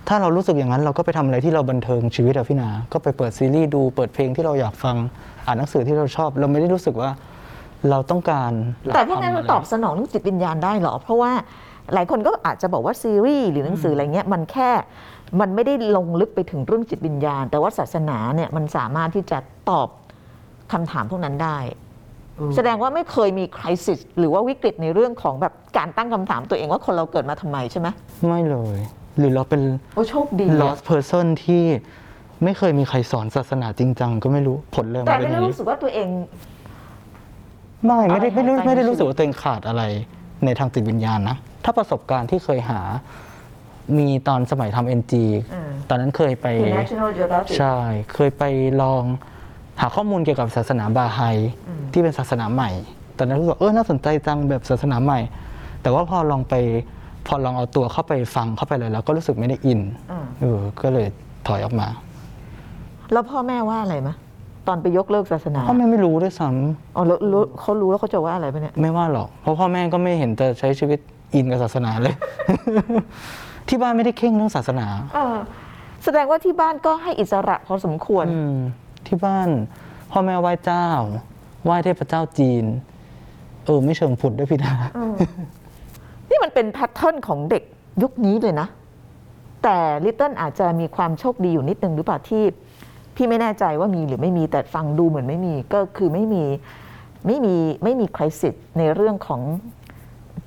[0.08, 4.96] ถ้าเรารู้สึกอย่างนั้นเราก็ไปทำอะไรที่เราบันเทิงชีวิตอะพี่นา ก็ไปเปิดซีรีส์ดูเปิดเพลงที่เราอยากฟัง
[5.46, 7.10] อ่านหนังสือที่เราชอบ เราไม่ได้รู้สึกว่า
[7.90, 8.52] เราต้องการ
[8.86, 11.32] หลักแต่พวกนั้นธรมัรนอะไรตอบสนองเรื่องจิตวิญญาณได้เหรอ เพราะว่า
[11.94, 14.70] หลายคนก็อาจจะบอกว่าซีรีส์หรือหนังสืออะไรเงี้ยมันแค่
[15.40, 19.38] มันไม่ได้ลงลึกไปถึงเรื่องจิตวิญญาณ แต่ว่าศาสนาเนี่ยมันสามารถที่จะ
[19.70, 19.88] ตอบ
[20.72, 21.58] คำถามพวกนั้นได้
[22.56, 27.88] แสดงว่าไม่เคยมีคริสิสหรือว่าวิกฤตในเรื่องของแบบการตั้งคำถามตัวเองว่าคนเราเกิดมาทำไมใช่ไหม
[28.28, 28.80] ไม่เลย
[29.20, 29.62] หรือเราเป็น
[29.96, 31.64] โอ้โชคดีอะ lost person ที่
[32.44, 36.08] ไม่เคยมีใครสอนศาสนาจริงจังก็ไม่รู้ผลเลยแต่มาเป็นไม่อได้ย่างนี้รู้สึกว่าตัวเอง
[37.86, 39.84] ไม่ไม่ได้ไม่รู้อะไรหายไปไม่ได้ในรู้สึกชีวิตว่าตัวเองขาดอะไร
[40.46, 42.82] ในทางจิตวิญญาณนะ ถ้าประสบการณ์ที่เคยหา
[43.98, 45.26] มีตอนสมัยทำเอ็นจี
[45.90, 47.78] ตอนนั้นเคยไป คือ National Geographic ใช่
[48.14, 48.44] เคยไป
[48.82, 49.04] ลอง
[49.82, 51.22] หาข้อมูลเกี่ยวกับศาสนาบาไฮ
[51.92, 52.72] ที่เป็นศาสนาใหม่
[53.18, 55.20] ตอนนั้นรู้สึกว่าเออน่าสนใจจังแบบศาสนาใหม่
[55.82, 56.56] แต่ว่าพอลองไป
[57.28, 61.08] พอลองเอาตัวเข้าไปฟังเข้าไปเลยแล้วก็รู้สึกไม่ได้อินอืมเออก็เลย
[61.48, 61.88] ถอยออกมา
[63.12, 64.16] แล้วพ่อแม่ว่าอะไรมะ
[64.68, 71.00] ตอนไปยกเลิกศาสนาพ่อแม่ไม่รู้ด้วยซ้ำอ๋อแล้วรู้เขารู้แล้วเขาจะว่าอะไรปะเนี่ยไม่ว่าหรอกเพราะพ่อแม่ก็ไม่เห็นจะใช้ชีวิต
[71.34, 72.16] อินกับศาสนาเลย
[73.68, 75.38] ที่บ้านไม่ได้เข่งเรื่องศาสนาเออ
[76.04, 78.58] แสดงว่าที่บ้านก็ให้อิสระพอสมควรอืม
[79.08, 79.50] ที่บ้าน
[80.12, 80.88] พ่อแม่ไหว้เจ้า
[81.66, 82.66] ไหว้เทพเจ้าจีน
[83.66, 84.74] เออ ไม่เชิงผุดด้วยพี่นา
[86.30, 87.64] นี่มันเป็นแพทเทิร์นของเด็ก
[88.02, 88.68] ยุคนี้เลยนะ
[89.64, 92.44] แต่ลิตเติ้ลอาจจะมีความโชคดีอยู่นิดนึงหรือเปล่าที่
[93.16, 96.44] พี่ไม่แน่ใจว่ามีหรือไม่มีแต่ฟังดูเหมือนไม่มีก็คือไม่มี
[97.28, 99.42] ไม่มีไม่มีคริสิสในเรื่องของ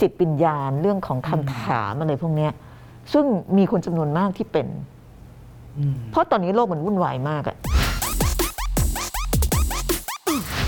[0.00, 2.52] จิตวิญญาณเรื่องของคำถามอะไรพวกเนี้ย
[3.12, 3.24] ซึ่ง
[3.58, 4.66] มีคนจำนวนมากที่เป็น
[6.10, 7.56] เพราะตอนนี้โลกมันวุ่นวายมากอะ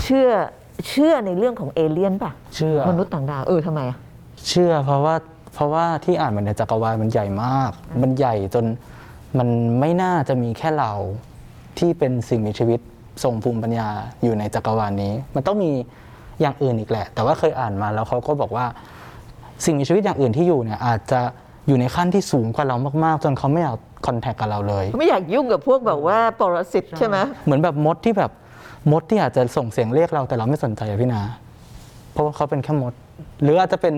[0.03, 0.29] เชื่อ
[0.87, 3.97] เชื่อในเรื่องของเอเลี่ยนป่ะ เชื่อมนุษย์ต่างดาวเออทำไมอะ
[4.47, 5.15] เชื่อเพราะว่า
[5.53, 8.65] เพราะว่าที่อ่านมันในจักรวาลมันใหญ่มาก มันใหญ่จน
[9.37, 10.93] มันไม่น่าจะมีแค่เรา
[11.79, 12.79] ที่เป็นสิ่งมีชีวิต
[13.23, 13.89] ทรงภูมิปัญญา
[14.23, 15.71] อยู่ในจักรวาลนี้ มันต้องมี
[16.41, 18.65] อย่างอื่นอีกแหละ แต่ว่าเคยอ่านมาแล้วเขาก็บอกว่า
[19.65, 21.21] สิ่งมีชีวิตอย่างอื่นที่อยู่เนี่ยอาจจะ
[21.67, 28.31] อยู่ในขั้นที่สูงกว่าเรามากๆ จนเขาไม่อยากคอนแทคกับเราเลย ไม่อยากยุ่งกับพวกแบบว่าปรสิตใช่ไหมเหมือนแบบมดที่แบบ
[28.91, 31.21] มดที่อาจจะส่งเสียงเรียกเราแต่เราไม่สนใจอะพี่นา
[32.11, 32.93] เพราะว่าเขาเป็นแค่มด
[33.43, 33.93] หรืออาจจะเป็น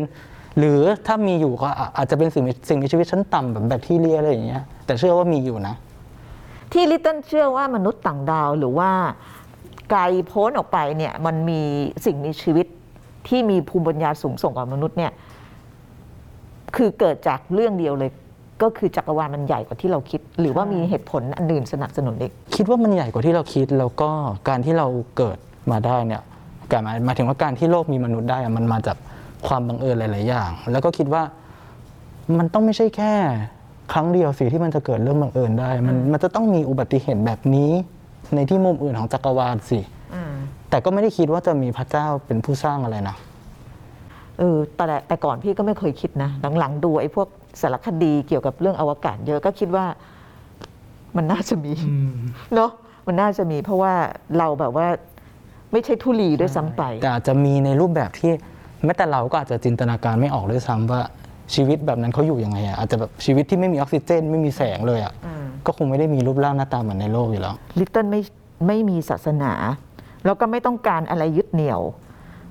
[0.58, 5.76] หรือถ้ามีอยู่ก็อาอาจจะเป็นสิ่งมีสิ่งมีชีวิตชั้นต่ำแบบแบคทีเรียอะไรอย่างเงี้ยแต่เชื่อว่ามีอยู่นะ
[6.72, 8.90] ที่ลิตเติ้ลเชื่อว่ามนุษย์ต่างดาวหรือว่า
[9.90, 11.62] ไกลโพ้นออกไปเนี่ยมันมี
[12.06, 12.68] สิ่งมีชีวิต
[13.28, 15.12] ที่มีภูมิปัญญาสูงส่งกว่ามนุษย์เนี่ย
[16.76, 18.12] คือเกิดจากเรื่องเดียวเลย
[18.62, 24.10] ก็คือจักรวาลมันใหญ่กว่าที่เราคิด หรือว่ามีเหตุผลอันอื่นสนับสนุนอีกคิดว่ามันใหญ่กว่าที่เราคิด แล้วก็
[24.50, 24.88] การที่เรา
[25.18, 25.38] เกิด
[25.72, 26.22] มาได้เนี่ย
[26.72, 28.98] การหมายหมายถึงว่าการที่โลกมีมนุษย์ได้อะมันมาจาก
[29.48, 31.24] ความบังเอิญหลาย ๆ อย่าง แล้วก็คิดว่า
[32.38, 33.14] มันต้องไม่ใช่แค่
[33.94, 37.72] ครั้งเดียวสิที่มันจะเกิดเรื่องบังเอิญได้ มันมันจะต้องมีอุบัติเหตุแบบนี้
[38.36, 39.80] ในที่มุมอื่นของจักรวาลสิ
[40.70, 43.16] แต่ก็ไม่ได้คิดว่าจะมีพระเจ้าเป็นผู้สร้างอะไรนะ
[44.40, 46.30] เออแต่แต่ก่อนพี่ก็ไม่เคยคิดนะ
[46.60, 47.28] หลัง ๆ ดูไอ้พวก
[47.62, 49.86] สารคดีเกี่ยวกับเรื่องอวกาศ เยอะก็คิดว่า
[51.18, 51.74] มันน่าจะมี
[52.56, 52.72] เนาะ
[53.08, 53.94] มันน่าจะมีเพราะว่า
[54.38, 54.88] เราแบบว่า
[55.72, 58.32] ไม่ใช่ทุลีด้วยซ้ำไปแต่อาจจะมีในรูปแบบที่
[58.84, 61.02] แม้แต่เราก็อาจจะจินตนาการไม่ออกด้วยซ้ำว่า
[61.56, 68.22] ชีวิตแบบนั้นเขาอยู่ยังไงอะอาจจะแบบชีวิตที่ไม่มีออกซิเจน ไม่มีแสงเลยอะอืมก็คงไม่ได้มีรูปร่างหน้าตาเหมือนในโลกอยู่แล้ว ลิตเติ้ลไม่
[68.68, 69.54] ไม่มีศาสนา
[70.26, 71.82] แล้วก็ไม่ต้องการอะไรยึดเหนี่ยว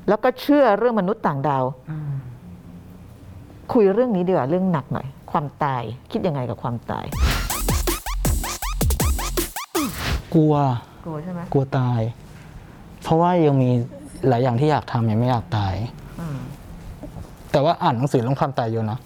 [0.08, 1.64] แล้วก็เชื่อเรื่องมนุษย์ต่างดาว
[3.72, 5.82] คุยเรื่องนี้ดีกว่าเรื่องหนักหน่อย ความตาย
[6.12, 7.04] คิดยังไงกับความตาย
[10.34, 10.54] กลัว
[11.04, 12.00] กลัวใช่ไหมกลัวตาย
[13.02, 13.70] เพราะว่ายังมี
[14.28, 15.74] หลายอย่างที่อยากทำยังไม่อยากตาย
[17.54, 18.98] แต่ว่าอ่านหนังสือเรื่องความตายเยอะนะ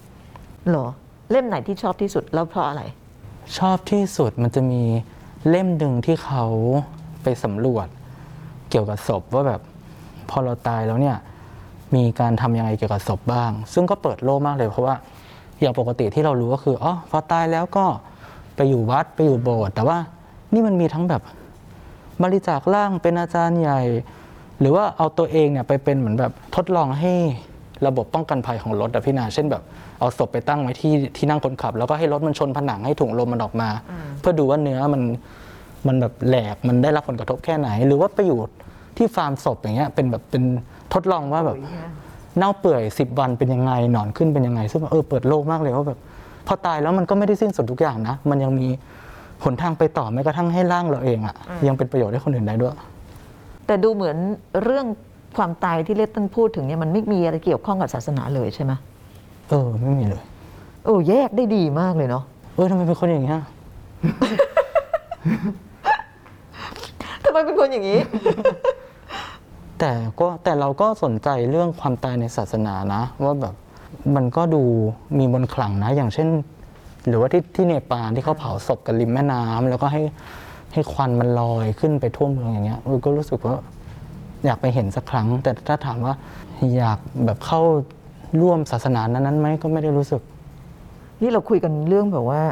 [0.71, 0.87] หรอ
[1.31, 2.83] เล่มไหนที่ชอบที่สุดแล้วเพราะอะไร
[3.59, 4.83] ชอบที่สุดมันจะมี
[5.49, 6.45] เล่มหนึ่งที่เขา
[7.23, 7.87] ไปสำรวจ
[8.71, 9.61] เกี่ยวกับศพว่าแบบ
[10.31, 11.17] พอเราตายแล้วเนี่ย
[11.95, 14.95] มีการทำยังไงเกี่ยวกับศพบ้าง ซึ่งก็เปิดโลกมากเลยเพราะว่า
[15.61, 17.85] อย่างปกติที่เรารู้ก็คืออ๋อพอตายแล้วก็
[18.57, 19.99] ไปอยู่วัดไปอยู่โบสถ์แต่ว่า
[20.53, 21.23] นี่มันมีทั้งแบบ
[22.23, 23.81] บริจาคร่างเป็นอาจารย์ใหญ่
[24.61, 27.15] หรือว่าเอาตัวเองเนี่ยไปเป็นเหมือนแบบทดลองให้
[27.87, 29.63] ระบบป้องกันภัยของรถอะพี่นา เช่นแบบ
[29.99, 33.69] เอาศพไปตั้งไว้ที่ที่นั่งคนขับ แล้วก็ให้รถมันชนผนังให้ถุงลมมันออกมา
[34.21, 35.03] เพื่อดูว่าเนื้อมัน
[35.87, 38.39] มันแบบแหลกมันได้รับผลกระทบแค่ไหน หรือว่าไปอยู่
[38.97, 40.43] ที่ฟาร์มศพอย่างเงี้ยเป็นแบบเป็น
[40.95, 41.57] ทดลองว่าแบบ
[42.39, 45.99] เน่าเปื่อยสิบวันเป็นยังไงหนอนขึ้นเป็นยังไงซึ่งเออเปิดโลกมากเลยว่าแบบ
[46.47, 48.67] พอตายแล้วมันก็ไม่ได้สิ้นสุดทุกอย่างนะ มันยังมี
[49.45, 51.35] หนทางไปต่อแม้กระทั่งให้ร่างเราเองอะ
[51.69, 52.75] ยังเป็นประโยชน์ให้คนอื่นได้ด้วย
[53.67, 54.17] แต่ดูเหมือน
[54.65, 54.87] เรื่อง
[55.37, 58.73] ความตายที่เลตเติ้ลพูดถึงเนี่ยมันไม่มีอะไรเกี่ยวข้องกับศาสนาเลยใช่ไหม
[59.51, 60.23] เออ ไม่มีเลย
[60.85, 63.43] โอ้แยกได้ดีมากเลยเนาะเออทำไมเป็นคนอย่างเงี้ย
[67.25, 68.01] ทำไมเป็นคนอย่างนี้
[69.79, 73.55] แต่ก็แต่เราก็สนใจเรื่องความตายในศาสนานะ ว่าแบบ
[74.17, 74.63] มันก็ดู
[75.19, 76.29] มีมนต์ขลังนะ อย่างเช่น
[77.09, 80.03] หรือว่าที่ที่เนปาลที่เขาเผาศพกันริมแม่น้ำแล้วก็ให้
[80.73, 83.57] ให้ควันมันลอยขึ้นไปทั่วเมืองอย่างเงี้ยเออก็รู้สึกว่า
[84.45, 86.15] อยากไปเห็นสักครั้ง แต่ถ้าถามว่า
[86.77, 87.61] อยากแบบเข้า
[88.43, 90.23] ร่วมศาสนานั้นๆไหมก็ไม่ได้รู้สึก
[91.23, 92.43] นี่เราคุยกันเรื่องแบบว่า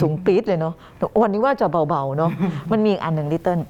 [0.00, 0.74] สูงปี๊ดเลยเนาะ
[1.22, 2.30] วันนี้ว่าจะเบาๆเนาะ
[2.72, 3.60] มันมีอีกอันหนึ่งลิตเติ้ล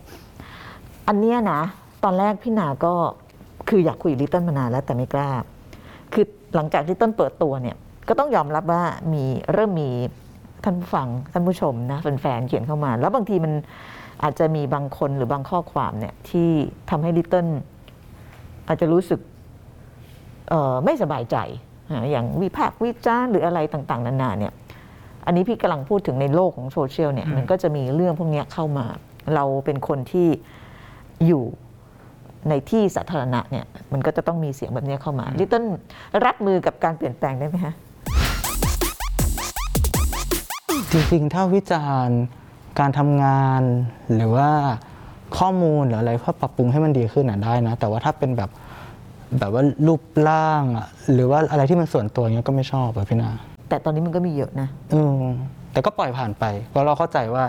[1.08, 1.60] อันเนี้ยนะ
[2.04, 2.92] ตอนแรกพี่นาก็
[3.68, 5.30] คืออยากคุยลิตเติ้ลมานานแล้วแต่ไม่กล้า
[6.12, 7.76] คือหลังจากลิตเติ้ลเปิดตัวเนี่ย
[8.08, 9.90] ก็ต้องยอมรับว่ามีเริ่มมี
[10.64, 13.52] ท่านผู้ฟังท่านผู้ชมนะแฟนๆเขียนเข้ามา แล้วบางทีมัน
[14.22, 16.50] อาจจะมีบางคนหรือบางข้อความเนี่ยที่
[16.90, 17.46] ทำให้ลิตเติ้ล
[18.68, 19.20] อาจจะรู้สึก
[20.48, 21.36] เอ่อไม่สบายใจ
[21.90, 24.52] อ่าอย่างวิพากษ์วิจารณ์หรืออะไรต่างๆ นานาเนี่ย
[25.26, 28.86] อันนี้พี่กำลังพูดถึงในโลกของโซเชียลเนี่ยมันก็จะมีเรื่องพวกเนี้ยเข้ามา
[29.34, 30.28] เราเป็นคนที่
[31.26, 31.44] อยู่
[32.48, 35.64] ในที่สาธารณะเนี่ยมันก็จะต้องมีเสียงแบบเนี้ยเข้ามาลิตเติ้ล
[36.26, 37.74] รับมือกับการเปลี่ยนแปลงได้ไหมฮะ
[40.92, 42.20] จริงๆ ถ้าวิจารณ์
[42.78, 43.62] การทำงาน
[44.14, 44.48] หรือว่า
[45.38, 48.50] ข้อมูลหรืออะไรเพื่อปรับปรุงให้มันดีขึ้นน่ะได้นะ แต่ว่าถ้าเป็นแบบ
[49.38, 53.30] แบบว่ารูปร่างอะหรือว่าอะไรที่มันส่วนตัวเงี้ยก็ไม่ชอบอะพี่นา
[53.68, 55.24] แต่ตอนนี้มันก็มีเยอะนะเออ
[55.72, 57.44] แต่ก็ปล่อยผ่านไปเพราะเราเข้าใจว่า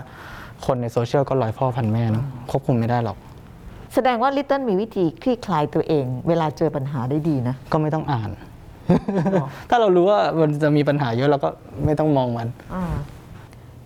[0.66, 3.16] คนในโซเชียลก็ร้อยพ่อพันแม่เนอะควบคุมไม่ได้หรอก
[3.94, 8.30] แสดงว่าลิตเติ้ลมีวิธีคลี่คลายตัวเอง เวลาเจอปัญหาได้ดีนะ ก็ไม่ต้องอ่าน
[9.70, 11.48] ถ้าเรารู้ว่ามันจะมีปัญหาเยอะเราก็
[11.84, 12.48] ไม่ต้องมองมัน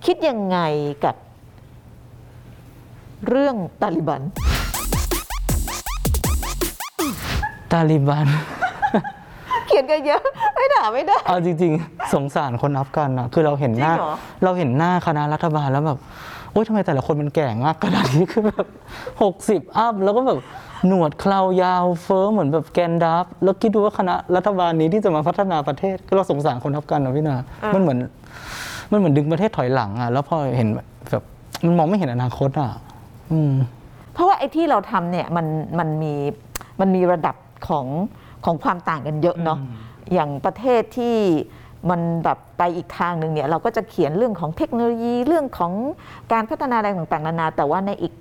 [0.07, 0.59] คิดยังไง
[1.05, 1.15] กับ
[3.29, 4.23] เรื่องตาลิบัน
[7.73, 8.27] ตาลิบัน
[9.67, 10.23] เขียนกันเยอะ
[10.55, 15.99] ไม่ด่าไม่ได้ เอาจริงๆ สงสารคนอัฟกันนะคือเราเห็นหน้า จริงเหรอ เราเห็นหน้าคณะรัฐบาลแล้วแบบ
[16.53, 18.67] โอ๊ยทำไมแต่ละคนมันแก่มากขนาดนี้คือแบบ
[19.23, 20.39] หกสิบอัพแล้วก็แบบ
[20.87, 27.37] หนวดเคราวยาวเฟ้อเหมือนแบบแกนดับแล้วคิดดูว่าคณะรัฐบาลนี้ที่จะมาพัฒนาประเทศ ก็เราสงสารคนอัฟกันนะพี่นา
[27.75, 27.99] มันเหมือน
[28.93, 31.23] มันเหมือนดึงประเทศถอยหลังอะแล้วพอเห็นแบบ
[31.65, 32.86] มันมองไม่เห็นอนาคตอะอืม
[34.13, 35.47] เพราะว่าไอ้ที่เราทำเนี่ยมัน
[35.79, 36.15] มันมี
[36.81, 37.37] มันมีระดับ
[37.69, 37.87] ของ
[38.45, 39.59] ของความต่างกันเยอะเนาะ
[40.13, 41.17] อย่างประเทศที่
[41.91, 45.73] มันแบบไปอีกทางหนึ่งเนี่ยเราก็จะเขียนเรื่องของเทคโนโลยีเรื่องของ
[46.33, 48.13] การพัฒนาอะไรต่างๆนานาแต่ว่าในอีก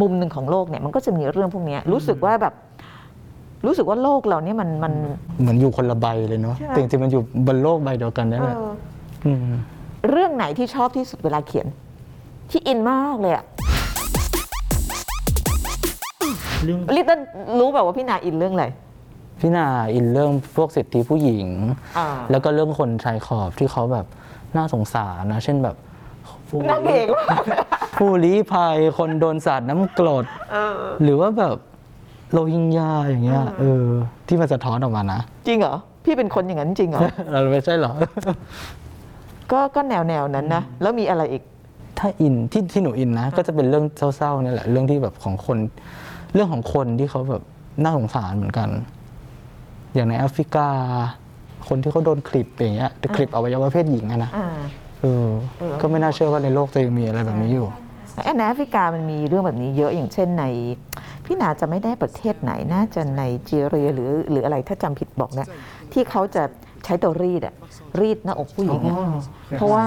[0.00, 2.54] มุมหนึ่งของโลกเนี่ยมันก็จะมีเรื่องพวกเนี้ยรู้สึกว่าแบบ
[3.66, 4.92] รู้สึกว่าโลกเราเนี่ยมันมัน
[5.40, 8.72] เหมือนอยู่คนละใบเลยเนาะใช่ไหมแต่จริงๆมันอยู่บนโลกใบเดียวกันนั่นแหละเออ
[9.26, 9.38] อืม
[10.10, 11.66] เรื่องไหนที่ชอบที่สุดเวลาเขียน
[12.50, 13.44] ที่อินมากเลยอะ
[16.64, 17.20] เรื่องลิตเติ้ล
[17.58, 18.66] รู้แบบว่าพี่นาอินเรื่องอะไร
[19.40, 21.46] พี่นาอินเรื่องพวกสิทธิผู้หญิง
[21.98, 24.06] อ่า แล้วก็เรื่องคนชายขอบที่เขาแบบ
[24.56, 25.76] น่าสงสารนะ เช่นแบบ
[26.48, 27.06] ผู้นางเอก
[27.96, 31.56] ผู้ลี้ภัยคนโดนสาดน้ำกรด เออ หรือว่าแบบ
[32.32, 33.86] โรฮิงญาอย่างเงี้ยเออ
[34.28, 37.00] ที่มันสะท้อนออกมานะจริงเหรอ พี่เป็นคนอย่างนั้นจริงเหรอ
[37.32, 37.92] เราไม่ใช่เหรอ
[39.52, 41.42] ก็ก็แนวแนวนั้นนะ แล้วมีอะไรอีก
[41.98, 43.84] ถ้าอินที่ที่หนูอินนะ ก็จะเป็นเรื่อง
[44.16, 45.58] เศร้าๆนี่แหละเรื่องที่แบบของคน
[46.34, 47.42] เรื่องของคนที่เขาแบบ
[47.82, 48.68] น่าสงสารเหมือนกัน
[49.94, 50.68] อย่างในแอฟริกา
[51.68, 54.46] คนที่เขาโดนขลิบอย่างเงี้ยขลิบอวัยวะเพศหญิงอะนะอ่า
[55.00, 57.66] เออเออ ก็ไม่น่าเชื่อว่าในโลกจะยังมีอะไรแบบนี้อยู่
[58.24, 60.44] แอนแอฟริกามันมีเรื่องแบบนี้เยอะอย่างเช่นใน
[61.24, 65.46] พี่นาจำไม่ได้ประเทศไหนน่าจะไนจีเรียหรือหรืออะไรถ้าจำผิดบอกนะ
[65.92, 66.42] ที่เขาจะ
[66.84, 67.54] ใช้ตัวรีดอะ
[68.00, 69.12] รีดหน้าอกผู้หญิงอะอ๋อ
[69.56, 69.84] เพราะว่า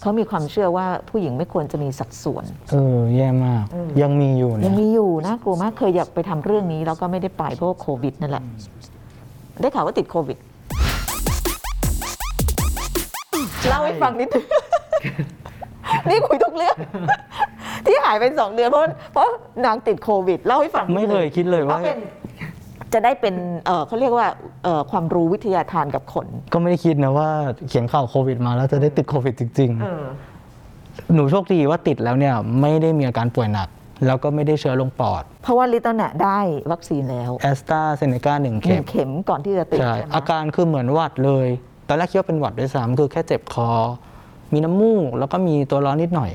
[0.00, 3.64] เขามีความเชื่อว่าผู้หญิงไม่ควรจะมีสัดส่วน เออแย่มาก
[4.02, 8.44] ยังมีอยู่ยัเนี่งยมีอยู่นะกลัวมากเคยอยากไปทำเรื่องนี้แล้วก็ไม่ได้ไปเพราะว่าโควิดนั่นแหละ
[9.60, 10.38] ได้ข่าวว่าติดโควิด
[13.68, 14.44] เล่าให้ฟังนิดนึง
[16.08, 16.76] นี่คุยทุกเรื่อง
[17.86, 18.82] ที่หายไปสองเดือนเพราะ
[19.12, 19.26] เพราะ
[19.66, 21.98] นางติดโควิด เล่าให้ฟังนิดนึงไม่เคยคิดเลยว่า เอาเป็น
[22.96, 23.34] จะได้เป็น
[23.66, 24.26] เอ่อเขาเรียกว่า
[24.64, 27.28] เอ่อความรู้วิทยาทานกับคนก็ไม่ได้คิดนะว่า
[27.68, 30.04] เขียนข่าวโควิดมาแล้วจะได้ติดโควิดจริง เออ
[30.58, 33.68] ๆ หนูโชคดีว่าติดแล้วเนี่ยไม่ได้มีอาการป่วยหนัก
[34.06, 36.38] แล้วก็ไม่ได้เชื้อลงปอดเพราะว่าลิตเติ้ลน่ะได้
[36.72, 41.46] วัคซีนแล้วแอสตราเซเนกาหนึ่งหเข็นึ่มงเข็มก่อนที่จะติดใช่ใช่ไหมอาการคือเหมือนหวัดเลย
[41.88, 43.70] ตอนแรกคิดว่าเป็นหวัดด้วยซ้ำคือแค่เจ็บคอ
[44.52, 46.30] มีน้ำมูกแล้วก็มีตัวร้อนนิดหน่อย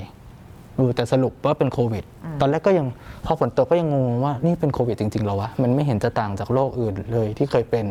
[0.76, 2.04] เออแต่สรุปว่าเป็นโควิด
[2.42, 2.88] ตอนแรกก็ยัง
[3.26, 7.86] พอฝนตกก็ยังงงว่านี่เป็นโควิดจริงๆเหรอวะมันไม่เห็นจะต่างจากโรคอื่นเลยที่เคยเป็น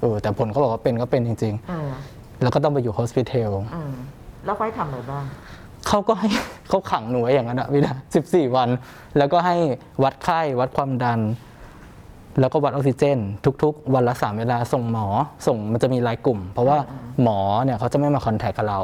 [0.00, 3.92] เออแต่ผลเขาบอกว่าเป็นก็เป็นจริง อ่าๆ แล้วก็ต้องไปอยู่โฮสพิทอลอ่า
[4.44, 5.24] แล้วค่อยทำอะไรบ้าง
[5.88, 6.28] เขาก็ให้
[6.68, 8.68] เขาขังหนูไว้อย่างนั้นอะพี่นะสิบสี่วัน
[9.18, 9.56] แล้วก็ให้
[10.02, 11.20] วัดไข้วัดความดัน
[12.40, 13.18] แล้วก็วัดออกซิเจน
[13.62, 15.06] ทุกๆ วันละสามเวลาส่งหมอ
[15.46, 16.78] ส่งมันจะมีรายกลุ่ม เพราะว่า
[17.22, 18.80] หมอเนี่ยเขาจะไม่มาคอนแทคกับเรา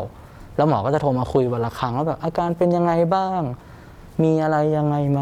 [0.61, 3.41] แล้วหมอก็จะโทรมาคุยวันละครั้งว่าแบบอาการเป็นยังไงบ้าง
[4.23, 5.21] มีอะไรยังไงไหม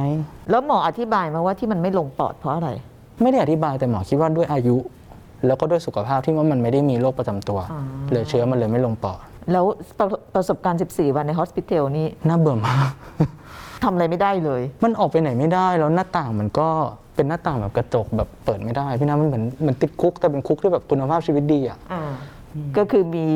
[0.50, 2.70] แล้วหมออธิบายมาว่าที่มันไม่ลงปอดเพราะอะไร
[3.22, 4.76] ไม่ได้อธิบายแต่หมอคิดว่าด้วยอายุ
[5.46, 9.18] แล้วก็ด้วยสุขภาพที่ว่ามันไม่ได้มีโรคประจำตัวอ่าเลยเชื้อมันเลยไม่ลงปอด
[9.52, 9.64] แล้ว
[9.98, 12.90] ประประสบการณ์ 14 วันในฮอสพิทอลนี่น่าเบื่อมาก
[13.84, 16.68] ทำอะไรไม่ได้เลย มันออกไปไหนไม่ได้แล้วหน้าต่างมันก็
[17.14, 21.78] เป็นหน้าต่างแบบกระจกแบบเปิดไม่ได้ พี่น้ำมันเหมือนเหมือนติดคุกแต่เป็นคุกที่แบบคุณภาพชีวิตดีอะ
[22.78, 23.26] ก็คือมี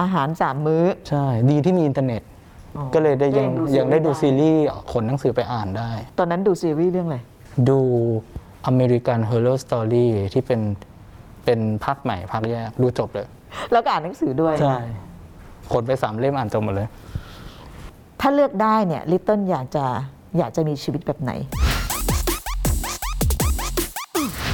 [0.00, 2.22] อาหารสามมื้อ ใช่ ดีที่มีอินเทอร์เน็ต
[2.76, 7.18] อ๋อก็เลยได้ยังก็ยังดูยังได้ดูซีซีรีส์รีส์ขนหนังสือไปอ่านได้ ตอนนั้นดูซีรีส์เรื่องอะไร
[7.68, 7.78] ดู
[8.66, 10.60] American Horror Story ที่เป็น
[11.44, 13.26] เป็นภาคใหม่ภาคแยกดูจบเลย
[13.72, 14.78] แล้วก็อ่านหนังสือด้วย ใช่
[15.72, 16.88] ขนไปสามเล่มอ่านจบหมดเลย
[18.20, 19.84] ถ้าเลือกได้เนี่ยลิตเติ้ลอยากจะ
[20.38, 21.32] อยากจะมีชีวิตแบบไหน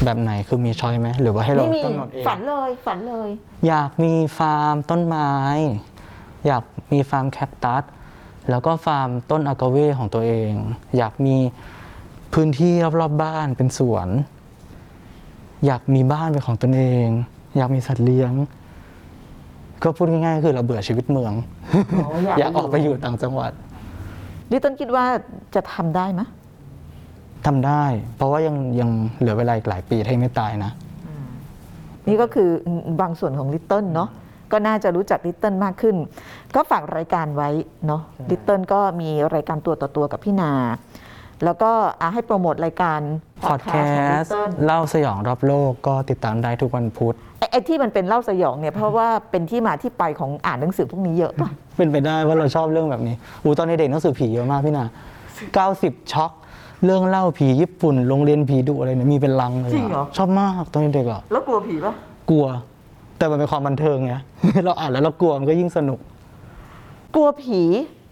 [0.05, 3.29] แบบไหนคือมี choice ไหมหรือว่าให้เราไม่มีกำหนดเองฝันเลยฝันเลย
[3.69, 5.33] อยากมีฟาร์มต้นไม้
[6.47, 7.83] อยากมีฟาร์มแคคตัส
[8.51, 10.53] แล้วก็ฟาร์มต้นอากาเวของตัวเอง
[10.97, 11.37] อยากมี
[12.35, 14.09] พื้นที่รอบๆบ้านเป็นสวน
[15.67, 17.09] อยากมีบ้านเป็นของตนเอง
[17.57, 18.33] อยากมีสัตว์เลี้ยง
[19.83, 21.33] ก็พูดง่ายๆคือเราเบื่อชีวิตเมือง
[22.39, 23.53] อยากออกไปอยู่ต่างจังหวัด
[24.51, 25.05] ลิตเติ้ลคิดว่า
[25.55, 26.21] จะทำได้ไหม
[27.47, 27.85] ทำได้
[28.17, 30.71] เพราะว่ายังยังเหลือเวลาอีกหลายปีถ้ายังไม่ตายนะ
[32.09, 32.51] นี่ก็คือ
[33.01, 34.09] บางส่วนของลิตเติ้ลเนาะ
[34.53, 35.97] ก็น่าจะรู้จักลิตเติ้ลมากขึ้น
[36.55, 37.51] ก็ฝากรายการไว้
[37.87, 40.53] เนาะลิตเติ้ลก็มีรายการตัวต่อตัวกับพี่นา
[41.45, 41.71] แล้วก็
[42.01, 43.01] อะให้โปรโมทรายการ
[43.45, 54.87] พอดแคของส Little ต์เล่าสยองรอบโลกก็ติดตามได้ทุกวันพุธไอ้ไอ้ที่มันเป็นเล่าสยองเนี่ยเพราะว่าเป็นที่มาที่ไปของอ่านหนังสือพวกนี้เยอะป่ะเป็นไปได้ว่าเราชอบเรื่องแบบนี้อูตอนเด็กๆหนังสือผีเยอะมากพี่นา
[55.49, 56.33] 90ช็อก
[56.85, 61.93] เรื่องเล่าผีญี่ปุ่นโรงเรียนผีดุอะไรเนี่ยมีเป็นลังเลยะจริงเหรอ ชอบมากตอนเด็กๆอะแล้วกลัวผีป่ะ
[62.31, 62.47] กลัว
[63.19, 64.15] แต่มันเป็นความบันเทิงไง
[64.65, 65.99] เราอ่านแล้วเรากลัวมันก็ยิ่งสนุก
[67.15, 67.63] กลัวผี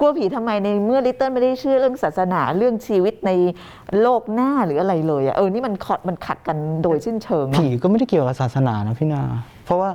[0.00, 3.30] กลัวผีทำไมในเมื่อลิตเติ้ลไม่ได้เชื่อเรื่องศาสนาเรื่องชีวิตใน
[4.00, 9.22] โลกหน้าหรืออะไรเลยอะเออนี่มันขัดมันขัดกันโดยสิ้นเชิงนะผีก็ไม่ได้เกี่ยวกับศาสนานะพี่นา
[9.64, 9.90] เพราะว่า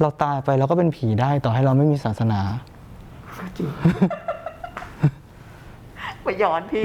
[0.00, 2.40] เราตายไปเราก็เป็นผีได้ต่อให้เราไม่มีศาสนา
[6.24, 6.82] ไปย้อนพี่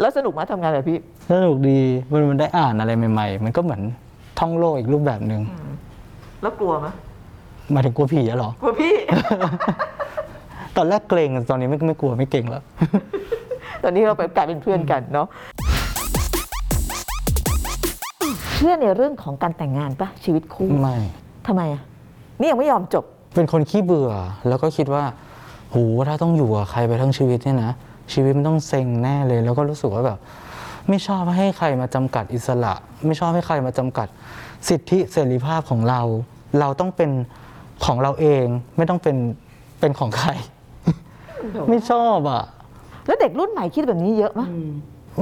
[0.00, 0.98] แล้วสนุกไหมาทำงานแบบพี่
[1.30, 1.80] สนุกดี
[2.10, 3.82] มันมันได้อ่านอะไรใหม่ๆ มันก็เหมือน
[4.38, 5.42] ท่องโลกอีกรูปแบบหนึ่ง
[6.42, 6.86] แล้วกลัวไหม
[7.72, 8.94] หมายถึงกลัวผีอะเหรอ กลัวพี่
[10.76, 12.62] ตอนแรกเกรงตอนนี้ไม่ไม่กลัวไม่เก่งแล้ว
[13.82, 15.26] ตอนนี้เราไปกลายเป็นเพื่อนกันเนาะ
[18.54, 20.96] เชื่อในเรื่องของการแต่งงานปะชีวิตคู่ไม่
[21.46, 21.82] ทำไมอะ
[22.40, 23.04] นี่ยังไม่ยอมจบ
[23.34, 24.10] เป็นคนขี้เบื่อ
[24.48, 25.04] แล้วก็คิดว่า
[25.70, 25.76] โห
[26.08, 27.72] ถ้าต้องอยู่กับใครไปทั้งชีวิตเนี่ยนะ
[28.12, 30.18] ชีวิตมันต้องเซ็งแน่เลย แล้วก็รู้สึกว่าแบบ
[30.88, 32.74] ไม่ชอบให้ใครมาจำกัดอิสระ
[33.06, 34.08] ไม่ชอบให้ใครมาจำกัด
[34.68, 36.00] สิทธิเสรีภาพของเรา
[36.60, 37.10] เราต้องเป็น
[37.84, 38.44] ของเราเอง
[38.76, 39.16] ไม่ต้องเป็น
[39.80, 40.30] เป็นของใคร
[41.68, 42.42] ไม่ชอบอะ
[43.06, 44.48] แล้วเด็กรุ่นใหม่คิดแบบนี้เยอะมะ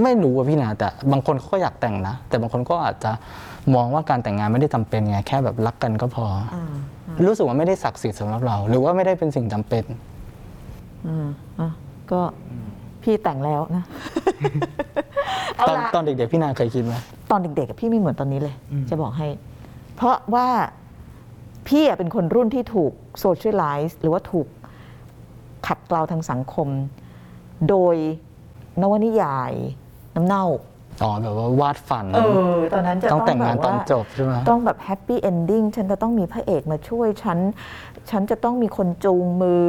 [0.05, 3.13] ไม่รู้อะพี่นาแต่บางคนเขาก็อยากแต่งนะ แต่บางคนก็อาจจะ
[3.75, 6.57] มองว่าการแต่งงานไม่ได้จำเป็นไงแค่แบบรักกันก็พออ
[7.27, 9.85] รู้สึกว่าไม่ได้ศักดิ์สิทธิ์สำหรับเรา หรือว่าไม่ได้เป็นสิ่งจำเป็น
[11.09, 11.29] อ่า
[11.61, 11.71] อะ
[12.13, 12.21] ก็
[13.05, 13.85] พี่แต่งแล้วนะ
[15.57, 16.95] เอาตอนละตอนเด็กๆพี่นาเคยคิดไหม
[17.31, 18.55] ตอนเด็กๆกับพี่ไม่เหมือนตอนนี้เลย
[18.91, 19.29] จะบอกให้
[19.97, 20.49] เพราะว่า
[21.69, 24.47] พี่อะเป็นคนรุ่นที่ถูกโซเชียลไลซ์หรือว่าถูก
[25.67, 26.69] ขัดเกลาทางสังคม
[27.69, 27.97] โดย
[28.83, 29.53] นวนิยาย
[30.17, 30.47] น้ำเน่า
[31.03, 32.21] อ๋อแบบว่าวาดฝัน เอ
[32.55, 37.39] อ ตอนนั้นจะต้องแต่งงานแบบตอนว่าจบใช่ไหมต้องแบบ happy ending ฉันจะต้องมีพระเอกมาช่วยฉัน
[38.11, 39.67] ฉันจะต้องมีคนจูงมือ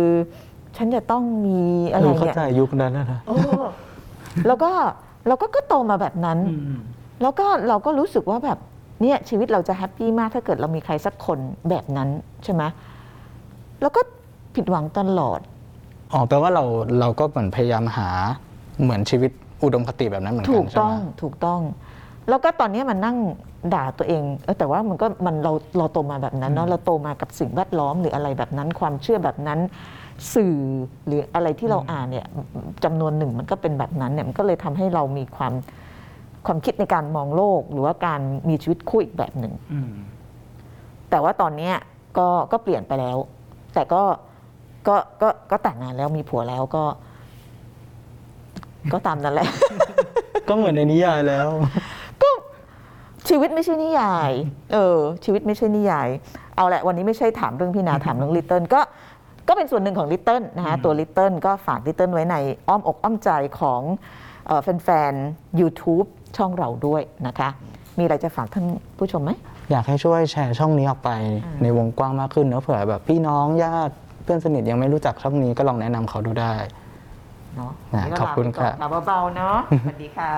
[0.77, 1.59] ฉันจะต้องมี
[1.91, 3.35] อะไรเออเข้าเนี่ยใจยุคนั้นนะนะโอ้
[4.47, 4.71] แล้วก็
[5.27, 6.37] เราก็ก็โตมาแบบนั้น
[7.21, 8.59] แล้วก็เราก็รู้สึกว่าแบบ
[9.01, 12.09] เนี่ยชีวิตเราจะ happy มากถ้าเกิดเรามีใครสักคนแบบนั้น
[12.43, 12.63] ใช่ไหม
[13.81, 14.01] แล้วก็
[14.55, 15.39] ผิดหวังตลอด
[16.13, 16.63] อ๋อแปลว่าเรา
[16.99, 18.09] เราก็เหมือนพยายามหา
[18.81, 19.31] เหมือนชีวิต
[19.63, 21.59] อุดมคติแบบนั้นเหมือนกัถูนกใช่ต้ไหอมงถูกต้อง
[22.29, 23.17] แล้วก็ตอนนี้มันนั่ง
[23.73, 29.59] ด่าตัวเองเออแต่ว่ามันก็มันเราเราโตมาแบบนั้นเนาะเราโตมากับสิ่งแวดล้อมหรืออะไรแบบนั้น ความเชื่อแบบนั้น
[30.33, 30.55] สื่อ
[31.05, 32.27] หรืออะไรที่เราอ่านเนี่ย
[32.83, 35.53] จำนวนหนึ่งมันก็เป็นแบบนั้นเนี่ยมันก็เลยทำให้เรามีความ
[36.45, 39.53] ความคิดในการมองโลก หรือว่าการมีชีวิตคู่อีกแบบหนึ่ง
[41.09, 41.75] แต่ว่าตอนเนี้ย
[42.17, 43.17] ก็ก็เปลี่ยนไปแล้ว
[43.73, 44.01] แต่ก็
[44.87, 46.83] ก็ก็ก็แต่งงานแล้วมีผัวแล้วก็
[48.93, 49.47] ก็ตามนั้นแหละ
[50.47, 51.49] ก็เหมือนในนิยายแล้ว
[53.29, 54.31] ชีวิตไม่ใช่นิยาย
[54.73, 56.07] เออ ชีวิตไม่ใช่นิยาย
[56.57, 58.81] เอาแหละ วันนี้ไม่ใช่ถามเรื่องพี่นาถามเรื่องลิตเติ้ลก็
[59.47, 62.35] ก็เป็นส่วนหนึ่งของลิตเติ้ลนะคะตัวลิตเติ้ลก็ฝากลิตเติ้ลไว้ใน
[62.67, 63.29] อ้อมอกอ้อมใจ
[63.59, 63.81] ของ
[64.47, 67.49] เอ่อแฟนๆ YouTube ช่องเราด้วยนะคะ
[67.97, 68.65] มีอะไรจะฝากท่าน
[68.97, 69.31] ผู้ชมไหม
[69.71, 71.11] อยากให้ช่วยแชร์ช่องนี้ออกไป
[71.45, 76.53] อ่าในวงกว้างมากขึ้นเนอะเผื่อแบบพี่น้องญาติเพื่อนสนิทยังไม่รู้จักช่องนี้ก็ลองแนะนำเขาดูได้
[77.55, 80.31] เนาะนะวันนี้ก็ขอบคุณลาไปก่อนค่ะลาเบาๆเนาะสวัสดีค่ะ